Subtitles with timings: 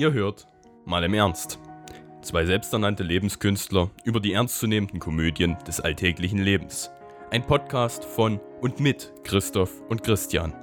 [0.00, 0.46] Ihr hört
[0.86, 1.58] mal im Ernst.
[2.22, 6.90] Zwei selbsternannte Lebenskünstler über die ernstzunehmenden Komödien des alltäglichen Lebens.
[7.30, 10.54] Ein Podcast von und mit Christoph und Christian.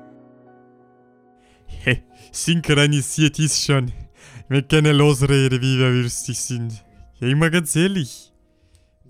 [1.67, 3.91] Hey, synchronisiert ist schon.
[4.49, 6.83] Wir können losreden, wie wir lustig sind.
[7.19, 8.33] Ja, immer ganz ehrlich.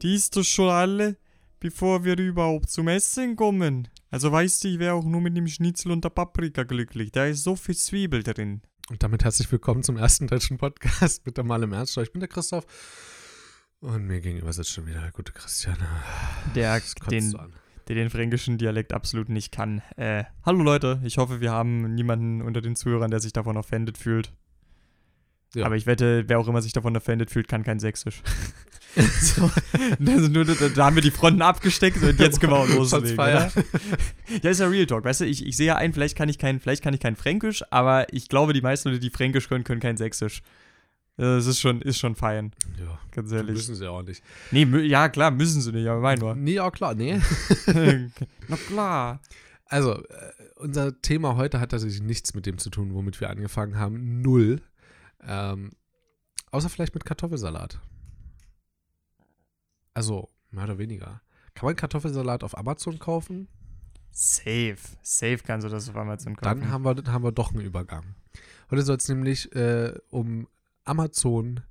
[0.01, 1.15] Die ist doch schon alle,
[1.61, 3.87] bevor wir überhaupt zum Essen kommen.
[4.11, 7.13] Also weißt du, ich wäre auch nur mit dem Schnitzel und der Paprika glücklich.
[7.13, 8.61] Da ist so viel Zwiebel drin.
[8.89, 11.97] Und damit herzlich willkommen zum ersten deutschen Podcast mit der Mal im Ernst.
[11.97, 12.65] Ich bin der Christoph.
[13.81, 15.75] Und mir gegenüber sitzt schon wieder der gute Christian.
[16.55, 17.37] Der den,
[17.89, 19.81] der den fränkischen Dialekt absolut nicht kann.
[19.97, 23.97] Äh, hallo Leute, ich hoffe, wir haben niemanden unter den Zuhörern, der sich davon offended
[23.97, 24.31] fühlt.
[25.53, 25.65] Ja.
[25.65, 28.21] Aber ich wette, wer auch immer sich davon offended fühlt, kann kein Sächsisch.
[29.21, 29.49] so,
[30.05, 33.13] also nur, da, haben wir die Fronten abgesteckt und jetzt können wir auch loslegen.
[33.13, 33.51] Oder?
[34.43, 36.37] Ja, ist ja Real Talk, weißt du, ich, ich sehe ja ein, vielleicht kann ich
[36.37, 39.63] kein, vielleicht kann ich kein Fränkisch, aber ich glaube, die meisten Leute, die Fränkisch können,
[39.63, 40.41] können kein Sächsisch.
[41.15, 43.55] Das ist schon, ist schon fein, Ja, ganz ehrlich.
[43.55, 44.21] müssen sie auch nicht.
[44.51, 46.35] Nee, ja klar, müssen sie nicht, aber mein nur.
[46.35, 47.19] Nee, ja klar, nee.
[48.47, 49.19] Na klar.
[49.65, 50.03] Also, äh,
[50.57, 54.21] unser Thema heute hat tatsächlich nichts mit dem zu tun, womit wir angefangen haben.
[54.21, 54.61] Null.
[55.21, 55.71] Ähm,
[56.51, 57.79] außer vielleicht mit Kartoffelsalat.
[59.93, 61.21] Also, mehr oder weniger.
[61.53, 63.47] Kann man Kartoffelsalat auf Amazon kaufen?
[64.11, 64.77] Safe.
[65.01, 66.61] Safe kannst du das auf Amazon kaufen.
[66.61, 68.15] Dann haben wir, haben wir doch einen Übergang.
[68.69, 70.47] Heute soll es nämlich äh, um
[70.85, 71.61] Amazon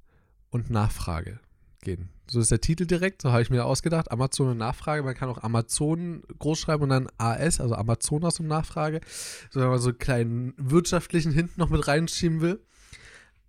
[0.50, 1.40] und Nachfrage
[1.80, 2.08] gehen.
[2.28, 4.10] So ist der Titel direkt, so habe ich mir ausgedacht.
[4.10, 5.02] Amazon und Nachfrage.
[5.02, 9.00] Man kann auch Amazon groß schreiben und dann AS, also Amazonas und Nachfrage.
[9.50, 12.60] So, wenn man so einen kleinen wirtschaftlichen Hint noch mit reinschieben will.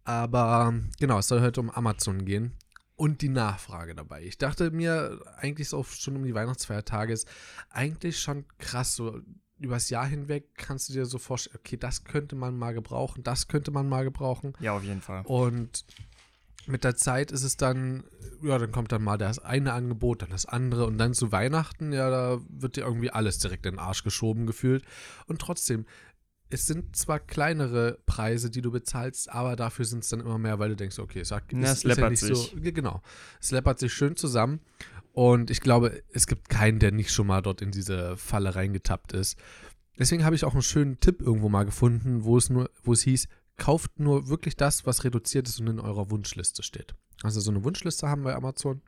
[0.07, 2.53] Aber genau, es soll heute um Amazon gehen
[2.95, 4.23] und die Nachfrage dabei.
[4.23, 7.27] Ich dachte mir, eigentlich so schon um die Weihnachtsfeiertage ist
[7.69, 9.19] eigentlich schon krass, so
[9.59, 13.49] übers Jahr hinweg kannst du dir so vorstellen, okay, das könnte man mal gebrauchen, das
[13.49, 14.53] könnte man mal gebrauchen.
[14.61, 15.23] ja, auf jeden Fall.
[15.25, 15.83] Und
[16.67, 18.05] mit der Zeit ist es dann,
[18.41, 21.91] ja, dann kommt dann mal das eine Angebot, dann das andere und dann zu Weihnachten,
[21.91, 24.85] ja, da wird dir irgendwie alles direkt in den Arsch geschoben gefühlt.
[25.27, 25.85] Und trotzdem,
[26.49, 30.59] es sind zwar kleinere Preise, die du bezahlst, aber dafür sind es dann immer mehr,
[30.59, 32.37] weil du denkst, okay, sag, Na, es läppert sich.
[32.37, 33.01] so, Ge- genau,
[33.41, 34.61] es läppert sich schön zusammen.
[35.13, 39.13] Und ich glaube, es gibt keinen, der nicht schon mal dort in diese Falle reingetappt
[39.13, 39.37] ist.
[39.97, 43.01] Deswegen habe ich auch einen schönen Tipp irgendwo mal gefunden, wo es nur, wo es
[43.01, 46.93] hieß, kauft nur wirklich das, was reduziert ist und in eurer Wunschliste steht.
[47.23, 48.81] Also so eine Wunschliste haben bei Amazon.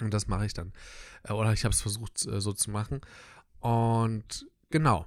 [0.00, 0.72] Und das mache ich dann.
[1.24, 3.02] Äh, Oder ich habe es versucht äh, so zu machen.
[3.60, 5.06] Und genau.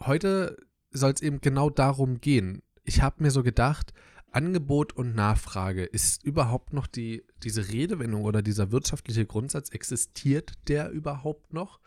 [0.00, 0.56] Heute
[0.92, 2.62] soll es eben genau darum gehen.
[2.84, 3.92] Ich habe mir so gedacht,
[4.32, 10.90] Angebot und Nachfrage, ist überhaupt noch die, diese Redewendung oder dieser wirtschaftliche Grundsatz, existiert der
[10.90, 11.80] überhaupt noch?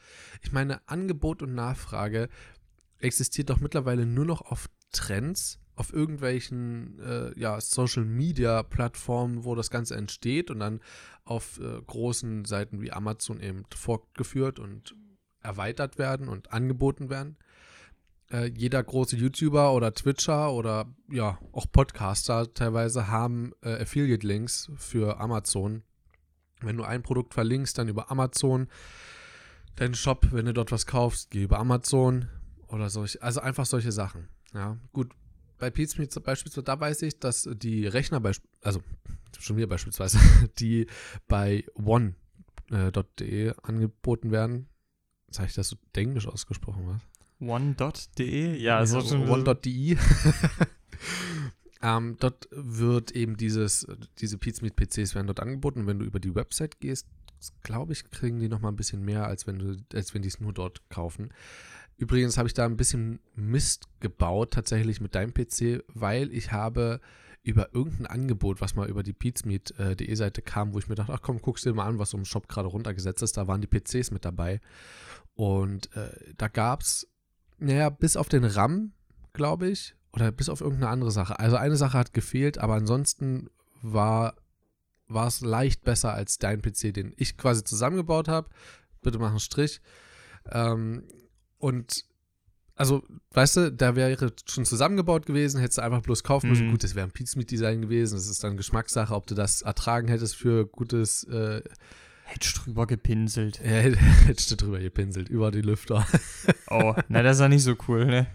[0.43, 2.29] Ich meine, Angebot und Nachfrage
[2.99, 9.55] existiert doch mittlerweile nur noch auf Trends, auf irgendwelchen äh, ja, Social Media Plattformen, wo
[9.55, 10.81] das Ganze entsteht und dann
[11.25, 14.95] auf äh, großen Seiten wie Amazon eben fortgeführt und
[15.41, 17.37] erweitert werden und angeboten werden.
[18.31, 25.19] Äh, jeder große YouTuber oder Twitcher oder ja auch Podcaster teilweise haben äh, Affiliate-Links für
[25.19, 25.83] Amazon.
[26.61, 28.67] Wenn du ein Produkt verlinkst, dann über Amazon.
[29.75, 32.29] Dein Shop, wenn du dort was kaufst, geh über Amazon
[32.67, 34.29] oder solche, also einfach solche Sachen.
[34.53, 35.13] Ja, gut.
[35.57, 38.21] Bei Pizmeet beispielsweise, da weiß ich, dass die Rechner,
[38.61, 38.81] also
[39.39, 40.19] schon wieder beispielsweise,
[40.59, 40.87] die
[41.27, 44.67] bei one.de angeboten werden.
[45.35, 47.01] Habe ich das so englisch ausgesprochen, was?
[47.39, 48.57] One.de?
[48.57, 49.27] Ja, so schon.
[49.27, 49.97] One.de.
[51.81, 53.87] ähm, dort wird eben dieses,
[54.19, 55.87] diese Pizmeet PCs werden dort angeboten.
[55.87, 57.07] Wenn du über die Website gehst,
[57.63, 60.29] glaube ich, kriegen die noch mal ein bisschen mehr, als wenn du, als wenn die
[60.29, 61.29] es nur dort kaufen.
[61.97, 66.99] Übrigens habe ich da ein bisschen Mist gebaut, tatsächlich mit deinem PC, weil ich habe
[67.41, 71.21] über irgendein Angebot, was mal über die Pizmeet.de Seite kam, wo ich mir dachte, ach
[71.21, 73.37] komm, guckst dir mal an, was so im Shop gerade runtergesetzt ist.
[73.37, 74.59] Da waren die PCs mit dabei.
[75.35, 77.07] Und äh, da gab es,
[77.57, 78.93] naja, bis auf den RAM,
[79.33, 81.39] glaube ich, oder bis auf irgendeine andere Sache.
[81.39, 83.49] Also eine Sache hat gefehlt, aber ansonsten
[83.81, 84.35] war
[85.07, 88.49] war es leicht besser als dein PC, den ich quasi zusammengebaut habe.
[89.01, 89.81] Bitte mach einen Strich.
[90.49, 91.03] Ähm,
[91.59, 92.05] und
[92.75, 96.67] also, weißt du, da wäre schon zusammengebaut gewesen, hättest du einfach bloß kaufen müssen.
[96.67, 96.71] Mhm.
[96.71, 98.15] Gut, das wäre ein Pizmeet-Design gewesen.
[98.15, 101.61] Das ist dann Geschmackssache, ob du das ertragen hättest für gutes, äh,
[102.27, 103.59] Hättest drüber gepinselt.
[103.63, 103.69] ja,
[104.25, 106.05] hättest du drüber gepinselt, über die Lüfter.
[106.67, 108.25] Oh, na, das ist ja nicht so cool, ne?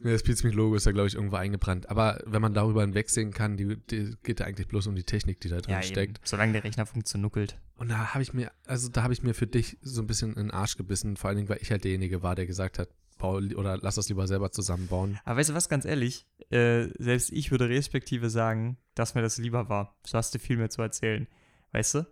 [0.00, 1.88] Nee, das Pizmeet-Logo ist ja, glaube ich, irgendwo eingebrannt.
[1.88, 5.40] Aber wenn man darüber hinwegsehen kann, die, die geht ja eigentlich bloß um die Technik,
[5.40, 6.16] die da drin Ja, steckt.
[6.18, 6.24] eben.
[6.24, 7.56] Solange der Rechner funktioniert.
[7.76, 10.30] Und da habe ich mir, also da habe ich mir für dich so ein bisschen
[10.30, 12.88] in den Arsch gebissen, vor allen Dingen, weil ich halt derjenige war, der gesagt hat,
[13.18, 15.18] bau oder lass das lieber selber zusammenbauen.
[15.24, 19.38] Aber weißt du was, ganz ehrlich, äh, selbst ich würde respektive sagen, dass mir das
[19.38, 19.96] lieber war.
[20.04, 21.28] So hast du viel mehr zu erzählen.
[21.72, 22.06] Weißt du?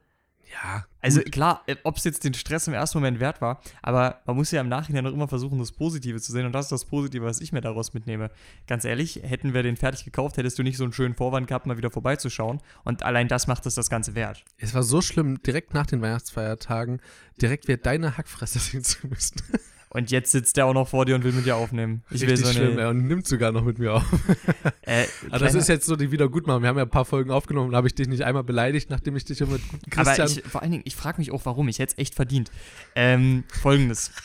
[0.53, 4.37] Ja, Also klar, ob es jetzt den Stress im ersten Moment wert war, aber man
[4.37, 6.85] muss ja im Nachhinein noch immer versuchen, das Positive zu sehen und das ist das
[6.85, 8.31] Positive, was ich mir daraus mitnehme.
[8.67, 11.67] Ganz ehrlich, hätten wir den fertig gekauft, hättest du nicht so einen schönen Vorwand gehabt,
[11.67, 14.45] mal wieder vorbeizuschauen und allein das macht es das Ganze wert.
[14.59, 17.01] es war so schlimm, direkt nach den Weihnachtsfeiertagen
[17.41, 19.43] direkt wieder deine Hackfresse sehen zu müssen.
[19.89, 22.03] Und jetzt sitzt der auch noch vor dir und will mit dir aufnehmen.
[22.11, 24.05] Ich will so schlimm, ey, und nimmt sogar noch mit mir auf.
[24.83, 26.63] äh, Aber das ist jetzt so die Wiedergutmachung.
[26.63, 29.17] Wir haben ja ein paar Folgen aufgenommen und habe ich dich nicht einmal beleidigt, nachdem
[29.17, 30.29] ich dich immer mit guten Aber Christian.
[30.29, 31.69] ich, vor allen Dingen, ich frage mich auch, warum.
[31.69, 32.51] Ich hätte es echt verdient.
[32.95, 34.11] Ähm, Folgendes.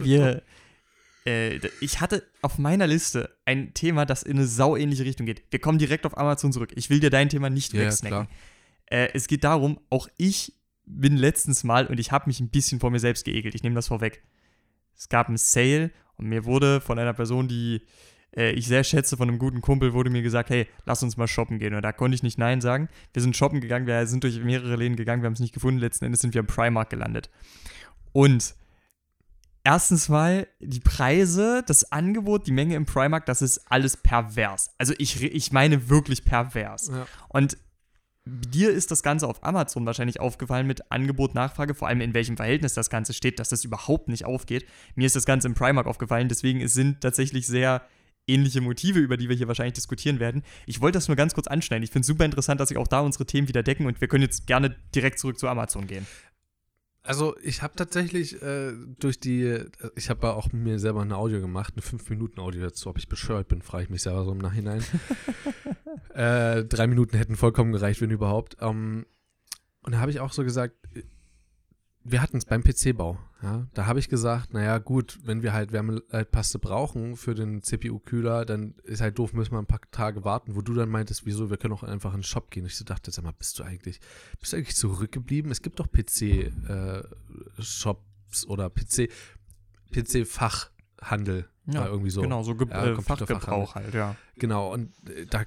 [0.00, 0.42] Wir,
[1.26, 5.42] äh, ich hatte auf meiner Liste ein Thema, das in eine sauähnliche Richtung geht.
[5.50, 6.72] Wir kommen direkt auf Amazon zurück.
[6.74, 8.28] Ich will dir dein Thema nicht ja, wegsnacken.
[8.86, 10.54] Äh, es geht darum, auch ich
[10.86, 13.54] bin letztens mal und ich habe mich ein bisschen vor mir selbst geekelt.
[13.54, 14.22] Ich nehme das vorweg.
[14.96, 17.82] Es gab einen Sale und mir wurde von einer Person, die
[18.36, 21.26] äh, ich sehr schätze, von einem guten Kumpel, wurde mir gesagt, hey, lass uns mal
[21.26, 21.74] shoppen gehen.
[21.74, 22.88] Und da konnte ich nicht Nein sagen.
[23.12, 25.80] Wir sind shoppen gegangen, wir sind durch mehrere Läden gegangen, wir haben es nicht gefunden.
[25.80, 27.30] Letzten Endes sind wir im Primark gelandet.
[28.12, 28.54] Und
[29.64, 34.70] erstens mal die Preise, das Angebot, die Menge im Primark, das ist alles pervers.
[34.78, 36.88] Also ich, ich meine wirklich pervers.
[36.88, 37.06] Ja.
[37.28, 37.58] Und
[38.26, 42.36] dir ist das Ganze auf Amazon wahrscheinlich aufgefallen mit Angebot, Nachfrage, vor allem in welchem
[42.36, 44.66] Verhältnis das Ganze steht, dass das überhaupt nicht aufgeht.
[44.96, 47.82] Mir ist das Ganze im Primark aufgefallen, deswegen es sind tatsächlich sehr
[48.26, 50.42] ähnliche Motive, über die wir hier wahrscheinlich diskutieren werden.
[50.66, 51.84] Ich wollte das nur ganz kurz anschneiden.
[51.84, 54.08] Ich finde es super interessant, dass sich auch da unsere Themen wieder decken und wir
[54.08, 56.06] können jetzt gerne direkt zurück zu Amazon gehen.
[57.06, 59.64] Also ich habe tatsächlich äh, durch die,
[59.94, 62.90] ich habe auch mir selber ein Audio gemacht, eine 5-Minuten-Audio dazu.
[62.90, 64.84] Ob ich bescheuert bin, frage ich mich selber so im Nachhinein.
[66.14, 68.56] äh, drei Minuten hätten vollkommen gereicht, wenn überhaupt.
[68.60, 69.06] Ähm,
[69.82, 70.74] und da habe ich auch so gesagt,
[72.08, 73.18] wir hatten es beim PC-Bau.
[73.42, 73.66] Ja?
[73.74, 78.74] Da habe ich gesagt, naja gut, wenn wir halt Wärmeleitpaste brauchen für den CPU-Kühler, dann
[78.84, 80.54] ist halt doof, müssen wir ein paar Tage warten.
[80.54, 82.64] Wo du dann meintest, wieso, wir können auch einfach in den Shop gehen.
[82.64, 84.00] Ich so dachte, sag mal, bist du eigentlich,
[84.38, 85.50] bist du eigentlich zurückgeblieben?
[85.50, 86.46] Es gibt doch PC-Shops
[88.46, 89.10] oder PC,
[89.92, 91.48] PC-Fachhandel.
[91.66, 92.20] Ja, äh, irgendwie so.
[92.22, 93.02] Genau, so Ge Ja, äh.
[93.02, 94.14] Fachgebrauch halt, ja.
[94.36, 95.42] Genau, und äh, da,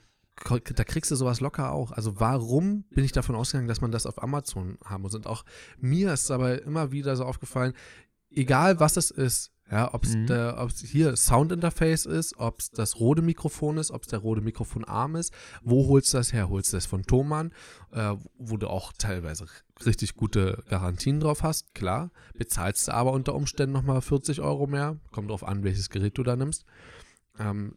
[0.46, 1.92] da kriegst du sowas locker auch.
[1.92, 5.16] Also warum bin ich davon ausgegangen, dass man das auf Amazon haben muss?
[5.16, 5.44] Und auch
[5.78, 7.74] mir ist aber immer wieder so aufgefallen,
[8.32, 10.64] egal was es ist, ja, ob es Mhm.
[10.88, 15.32] hier Soundinterface ist, ob es das Rode Mikrofon ist, ob es der Rode Mikrofonarm ist,
[15.62, 16.50] wo holst du das her?
[16.50, 17.52] Holst du das von Thomann,
[17.92, 19.46] äh, wo du auch teilweise
[19.86, 22.10] richtig gute Garantien drauf hast, klar.
[22.36, 26.24] Bezahlst du aber unter Umständen nochmal 40 Euro mehr, kommt drauf an, welches Gerät du
[26.24, 26.66] da nimmst.
[27.38, 27.76] Ähm,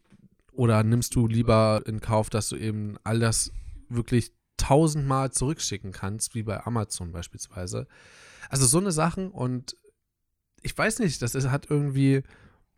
[0.53, 3.53] oder nimmst du lieber in Kauf, dass du eben all das
[3.89, 7.87] wirklich tausendmal zurückschicken kannst, wie bei Amazon beispielsweise?
[8.49, 9.77] Also so eine Sachen und
[10.63, 12.23] ich weiß nicht, das ist, hat irgendwie,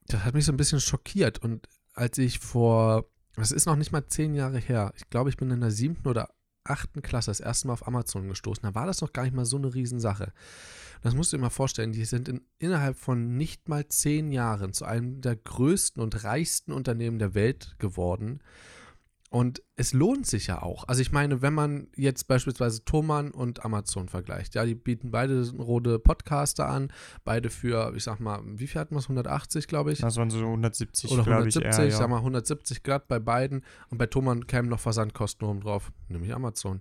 [0.06, 1.38] das hat mich so ein bisschen schockiert.
[1.38, 3.06] Und als ich vor,
[3.37, 6.09] das ist noch nicht mal zehn Jahre her, ich glaube, ich bin in der siebten
[6.09, 6.31] oder
[6.64, 8.62] achten Klasse das erste Mal auf Amazon gestoßen.
[8.62, 10.32] Da war das noch gar nicht mal so eine Riesensache.
[11.02, 14.72] Das musst du dir mal vorstellen, die sind in, innerhalb von nicht mal zehn Jahren
[14.72, 18.40] zu einem der größten und reichsten Unternehmen der Welt geworden.
[19.35, 20.87] Und es lohnt sich ja auch.
[20.87, 25.51] Also ich meine, wenn man jetzt beispielsweise Thomann und Amazon vergleicht, ja, die bieten beide
[25.59, 26.93] rote Podcaster an,
[27.25, 29.07] beide für, ich sag mal, wie viel hatten wir es?
[29.07, 29.99] 180, glaube ich.
[29.99, 31.57] Das waren so 170, Oder glaube ich.
[31.57, 31.97] 170, eher, ja.
[31.97, 33.65] sag mal 170 Grad bei beiden.
[33.91, 36.81] Und bei Thomann kämen noch Versandkosten oben drauf, nämlich Amazon.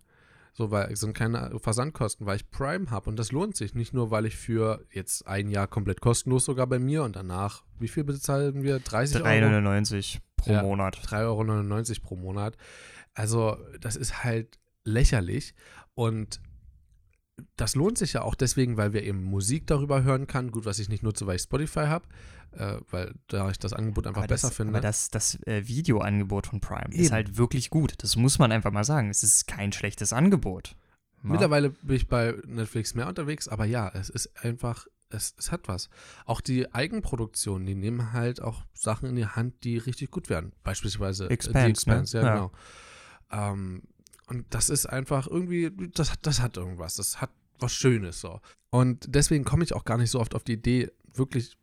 [0.56, 3.74] So, weil es sind keine Versandkosten, weil ich Prime habe und das lohnt sich.
[3.74, 7.64] Nicht nur, weil ich für jetzt ein Jahr komplett kostenlos sogar bei mir und danach,
[7.80, 8.80] wie viel bezahlen wir?
[8.80, 9.26] 30 Euro?
[9.28, 10.62] 3,99 pro Ja.
[10.62, 10.96] Monat.
[10.98, 12.56] 3,99 Euro pro Monat.
[13.16, 15.56] Also, das ist halt lächerlich.
[15.96, 16.40] Und
[17.56, 20.52] das lohnt sich ja auch deswegen, weil wir eben Musik darüber hören kann.
[20.52, 22.06] Gut, was ich nicht nutze, weil ich Spotify habe,
[22.58, 24.74] äh, weil da ich das Angebot einfach Aber besser das, finde.
[24.74, 27.04] Aber das, das äh, Videoangebot von Prime Eben.
[27.04, 27.94] ist halt wirklich gut.
[27.98, 29.10] Das muss man einfach mal sagen.
[29.10, 30.76] Es ist kein schlechtes Angebot.
[31.24, 31.30] Ja.
[31.32, 35.68] Mittlerweile bin ich bei Netflix mehr unterwegs, aber ja, es ist einfach, es, es hat
[35.68, 35.90] was.
[36.26, 40.52] Auch die Eigenproduktionen, die nehmen halt auch Sachen in die Hand, die richtig gut werden.
[40.64, 42.24] Beispielsweise äh, Expanse, die Expanse, ne?
[42.24, 42.36] ja, Ja.
[42.36, 42.52] genau.
[43.32, 43.84] Ähm,
[44.28, 47.30] und das ist einfach irgendwie, das, das hat irgendwas, das hat
[47.60, 48.40] was Schönes so.
[48.70, 51.58] Und deswegen komme ich auch gar nicht so oft auf die Idee, wirklich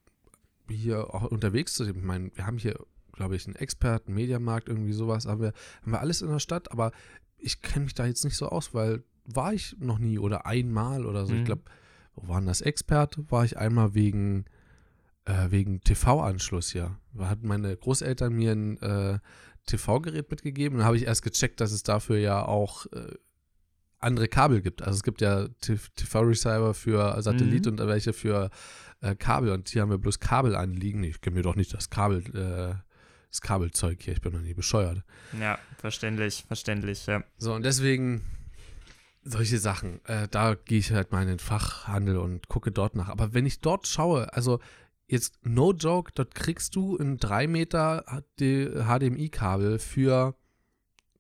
[0.77, 1.85] hier auch unterwegs zu.
[1.85, 2.79] Ich meine, wir haben hier,
[3.13, 6.71] glaube ich, einen Experten, Mediamarkt, irgendwie sowas, haben wir, haben wir alles in der Stadt,
[6.73, 6.93] aber
[7.39, 11.07] ich kenne mich da jetzt nicht so aus, weil war ich noch nie oder einmal
[11.07, 11.35] oder so.
[11.35, 11.45] Ich Mhm.
[11.45, 11.63] glaube,
[12.15, 12.61] wo waren das?
[12.61, 14.45] Expert war ich einmal wegen,
[15.25, 16.97] äh, wegen TV-Anschluss hier.
[17.15, 19.19] Da hatten meine Großeltern mir ein äh,
[19.67, 20.79] TV-Gerät mitgegeben.
[20.79, 23.15] Dann habe ich erst gecheckt, dass es dafür ja auch äh,
[23.99, 24.83] andere Kabel gibt.
[24.83, 27.73] Also es gibt ja TV-Receiver für Satellit Mhm.
[27.73, 28.51] und welche für
[29.01, 29.51] äh, Kabel.
[29.51, 31.03] Und hier haben wir bloß Kabel anliegen.
[31.05, 32.75] Ich kenne mir doch nicht das Kabel, äh,
[33.31, 34.15] das Kabelzeug hier.
[34.15, 35.03] Ich bin noch nie bescheuert.
[35.39, 37.23] Ja, verständlich, verständlich, ja.
[37.39, 38.23] So, und deswegen
[39.23, 40.05] solche Sachen.
[40.07, 43.09] Äh, da gehe ich halt mal in den Fachhandel und gucke dort nach.
[43.09, 44.61] Aber wenn ich dort schaue, also
[45.07, 48.05] jetzt no joke, dort kriegst du ein 3 Meter
[48.39, 50.35] HDMI-Kabel für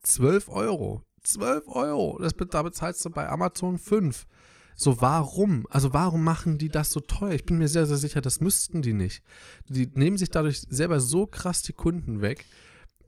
[0.02, 1.02] 12 Euro.
[1.22, 2.18] 12 Euro.
[2.20, 4.26] Das, da bezahlst du bei Amazon 5.
[4.74, 5.66] So, warum?
[5.70, 7.32] Also, warum machen die das so teuer?
[7.32, 9.22] Ich bin mir sehr, sehr sicher, das müssten die nicht.
[9.68, 12.46] Die nehmen sich dadurch selber so krass die Kunden weg.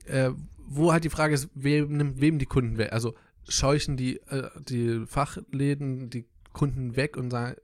[0.05, 0.31] Äh,
[0.65, 2.93] wo halt die Frage ist, wem nimmt wem die Kunden weg?
[2.93, 3.15] Also,
[3.47, 7.55] scheuchen die, äh, die Fachläden die Kunden weg und sagen,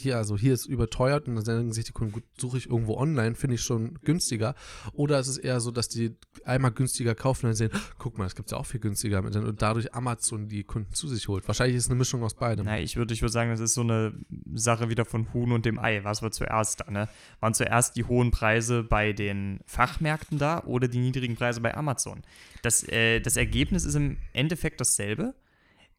[0.00, 2.96] hier, also hier ist überteuert und dann sagen sich die Kunden, gut, suche ich irgendwo
[2.96, 4.54] online, finde ich schon günstiger.
[4.92, 8.24] Oder ist es eher so, dass die einmal günstiger kaufen und dann sehen, guck mal,
[8.24, 11.46] das gibt es ja auch viel günstiger und dadurch Amazon die Kunden zu sich holt.
[11.46, 12.66] Wahrscheinlich ist es eine Mischung aus beidem.
[12.66, 14.14] Na, ich würde ich würd sagen, das ist so eine
[14.54, 16.02] Sache wieder von Huhn und dem Ei.
[16.04, 17.08] Was war zuerst da, ne?
[17.40, 22.22] Waren zuerst die hohen Preise bei den Fachmärkten da oder die niedrigen Preise bei Amazon?
[22.62, 25.34] Das, äh, das Ergebnis ist im Endeffekt dasselbe,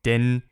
[0.05, 0.43] denn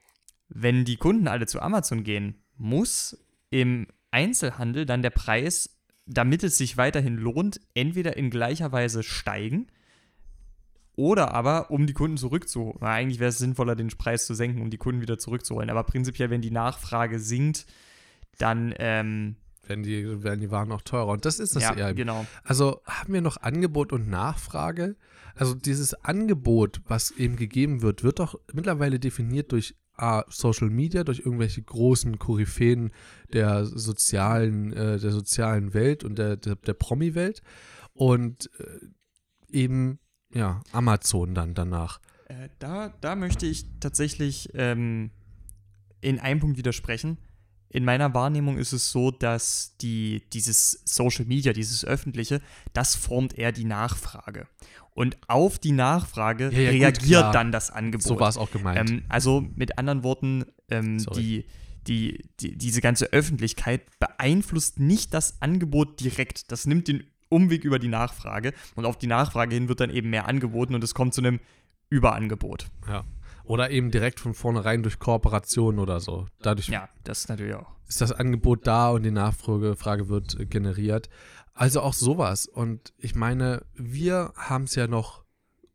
[0.54, 3.18] wenn die Kunden alle zu Amazon gehen, muss
[3.52, 5.78] im Einzelhandel dann der Preis,
[6.08, 9.68] damit es sich weiterhin lohnt, entweder in gleicher Weise steigen
[10.96, 12.78] oder aber, um die Kunden zurückzuholen.
[12.82, 15.70] Na, eigentlich wäre es sinnvoller, den Preis zu senken, um die Kunden wieder zurückzuholen.
[15.70, 17.66] Aber prinzipiell, wenn die Nachfrage sinkt,
[18.38, 21.08] dann, ähm, Werden, die, werden die Waren auch teurer.
[21.08, 21.94] Und das ist das ja, eher.
[21.94, 22.26] genau.
[22.44, 24.96] Also haben wir noch Angebot und Nachfrage?
[25.36, 29.76] Also dieses Angebot, was eben gegeben wird, wird doch mittlerweile definiert durch
[30.30, 32.92] Social Media, durch irgendwelche großen Koryphäen
[33.34, 37.42] der sozialen, äh, der sozialen Welt und der, der, der Promi-Welt
[37.94, 40.00] und äh, eben
[40.34, 42.00] ja Amazon dann danach.
[42.26, 45.12] Äh, da, da möchte ich tatsächlich ähm,
[46.00, 47.18] in einem Punkt widersprechen.
[47.74, 52.42] In meiner Wahrnehmung ist es so, dass die, dieses Social Media, dieses Öffentliche,
[52.74, 54.48] das formt eher die Nachfrage.
[54.94, 57.32] Und auf die Nachfrage Ja, ja, gut, reagiert klar.
[57.32, 58.04] dann das Angebot.
[58.06, 58.90] So war es auch gemeint.
[58.90, 61.46] Ähm, also mit anderen Worten, ähm, die,
[61.88, 66.52] die, die, diese ganze Öffentlichkeit beeinflusst nicht das Angebot direkt.
[66.52, 70.10] Das nimmt den Umweg über die Nachfrage und auf die Nachfrage hin wird dann eben
[70.10, 71.40] mehr angeboten und es kommt zu einem
[71.90, 72.68] Überangebot.
[72.88, 73.06] ja.
[73.52, 76.26] Oder eben direkt von vornherein durch Kooperation oder so.
[76.40, 77.76] Dadurch Ja, das natürlich auch.
[77.86, 81.10] ist das Angebot da und die Nachfrage Frage wird generiert.
[81.54, 82.48] Also auch sowas.
[82.48, 85.26] Und ich meine, wir haben es ja noch,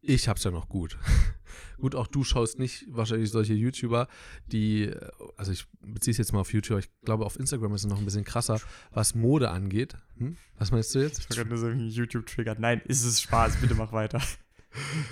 [0.00, 0.96] ich habe es ja noch gut.
[1.78, 4.08] gut, auch du schaust nicht wahrscheinlich solche YouTuber,
[4.46, 4.90] die,
[5.36, 7.98] also ich beziehe es jetzt mal auf YouTube, ich glaube auf Instagram ist es noch
[7.98, 8.58] ein bisschen krasser,
[8.90, 9.98] was Mode angeht.
[10.16, 10.38] Hm?
[10.56, 11.18] Was meinst du jetzt?
[11.18, 12.58] Ich das irgendwie YouTube triggert.
[12.58, 14.22] Nein, ist es Spaß, bitte mach weiter.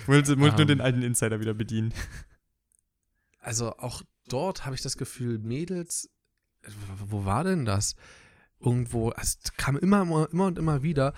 [0.01, 0.67] Ich wollte, wollte nur Ähm.
[0.67, 1.91] den alten Insider wieder bedienen.
[3.45, 6.09] Also auch dort habe ich das Gefühl, Mädels,
[6.97, 7.95] wo war denn das?
[8.59, 11.13] Irgendwo, es kam immer, immer, und immer wieder,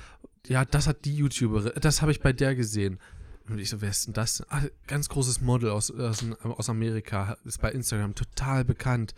[0.45, 2.99] ja, das hat die YouTuberin, das habe ich bei der gesehen.
[3.47, 4.43] Und ich so, wer ist denn das?
[4.49, 9.15] Ah, ganz großes Model aus, aus, aus Amerika, ist bei Instagram total bekannt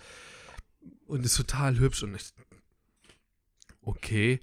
[1.08, 2.32] und ist total hübsch und ich,
[3.82, 4.40] okay.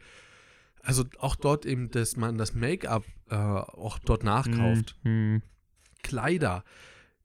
[0.83, 4.97] Also auch dort eben, dass man das Make-up äh, auch dort nachkauft.
[5.03, 5.43] Hm,
[6.03, 6.65] Kleider,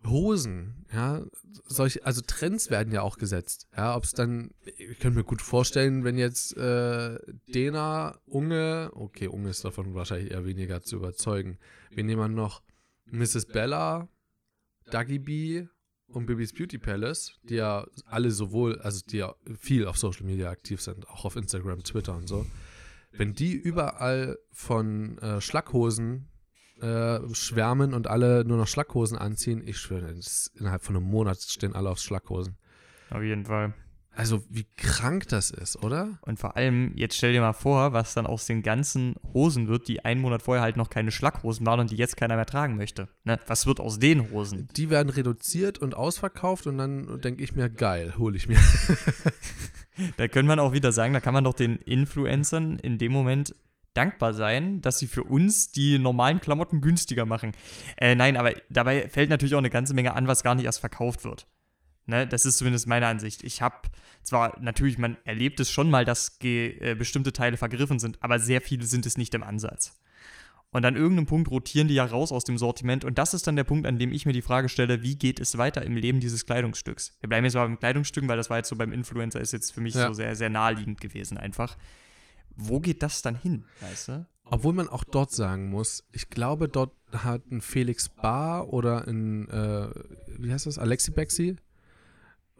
[0.06, 1.24] Hosen, ja,
[1.66, 3.68] solche, also Trends werden ja auch gesetzt.
[3.76, 7.20] Ja, ob es dann, ich könnte mir gut vorstellen, wenn jetzt äh,
[7.54, 11.60] Dena, Unge, okay, Unge ist davon wahrscheinlich eher weniger zu überzeugen.
[11.92, 12.64] Wir nehmen noch
[13.06, 13.46] Mrs.
[13.46, 14.10] Bella,
[14.90, 15.68] Duggy B
[16.08, 20.50] und Bibis Beauty Palace, die ja alle sowohl, also die ja viel auf Social Media
[20.50, 22.46] aktiv sind, auch auf Instagram, Twitter und so.
[23.12, 26.31] Wenn die überall von äh, Schlackhosen
[26.82, 30.14] äh, schwärmen und alle nur noch Schlackhosen anziehen, ich schwöre,
[30.56, 32.58] innerhalb von einem Monat stehen alle auf Schlackhosen.
[33.10, 33.74] auf jeden Fall.
[34.14, 36.20] Also wie krank das ist, oder?
[36.24, 39.88] Und vor allem, jetzt stell dir mal vor, was dann aus den ganzen Hosen wird,
[39.88, 42.76] die einen Monat vorher halt noch keine Schlackhosen waren und die jetzt keiner mehr tragen
[42.76, 43.08] möchte.
[43.24, 43.40] Ne?
[43.48, 44.68] Was wird aus den Hosen?
[44.76, 48.60] Die werden reduziert und ausverkauft und dann denke ich mir, geil, hole ich mir.
[50.18, 53.56] Da können man auch wieder sagen, da kann man doch den Influencern in dem Moment
[53.94, 57.52] dankbar sein, dass sie für uns die normalen Klamotten günstiger machen.
[57.98, 60.80] Äh, nein, aber dabei fällt natürlich auch eine ganze Menge an, was gar nicht erst
[60.80, 61.48] verkauft wird.
[62.08, 63.44] Ne, das ist zumindest meine Ansicht.
[63.44, 63.76] Ich habe
[64.24, 68.60] zwar natürlich, man erlebt es schon mal, dass äh, bestimmte Teile vergriffen sind, aber sehr
[68.60, 70.00] viele sind es nicht im Ansatz.
[70.72, 73.04] Und an irgendeinem Punkt rotieren die ja raus aus dem Sortiment.
[73.04, 75.40] Und das ist dann der Punkt, an dem ich mir die Frage stelle, wie geht
[75.42, 77.18] es weiter im Leben dieses Kleidungsstücks?
[77.20, 79.72] Wir bleiben jetzt mal beim Kleidungsstück, weil das war jetzt so beim Influencer, ist jetzt
[79.74, 80.08] für mich Ja.
[80.08, 81.78] so sehr, sehr naheliegend gewesen einfach.
[82.56, 84.26] Wo geht das dann hin, weißt du?
[84.46, 89.48] Obwohl man auch dort sagen muss, ich glaube, dort hat ein Felix Bar oder ein,
[89.50, 89.90] äh,
[90.38, 91.56] wie heißt das, Alexi Bexi,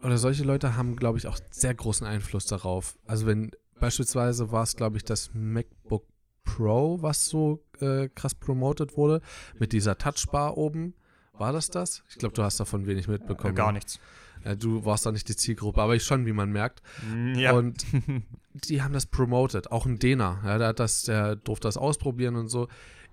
[0.02, 2.98] oder solche Leute haben, glaube ich, auch sehr großen Einfluss darauf.
[3.06, 6.06] Also wenn beispielsweise war es, glaube ich, das MacBook
[6.44, 9.20] Pro, was so äh, krass promoted wurde,
[9.58, 10.94] mit dieser Touchbar oben.
[11.32, 12.02] War das das?
[12.08, 13.54] Ich glaube, du hast davon wenig mitbekommen.
[13.54, 14.00] Gar nichts.
[14.44, 16.82] Ja, du warst da nicht die Zielgruppe, aber ich schon, wie man merkt.
[17.08, 17.52] Mm, Ja.
[17.52, 17.84] Und
[18.54, 19.70] die haben das promoted.
[19.70, 22.68] Auch ein Dena, ja, der hat das, der durfte das ausprobieren und so.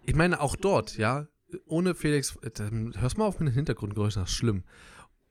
[0.05, 1.27] Ich meine, auch dort, ja,
[1.67, 4.63] ohne Felix, äh, dann hörst mal auf mit den Hintergrundgeräuschen, das ist schlimm.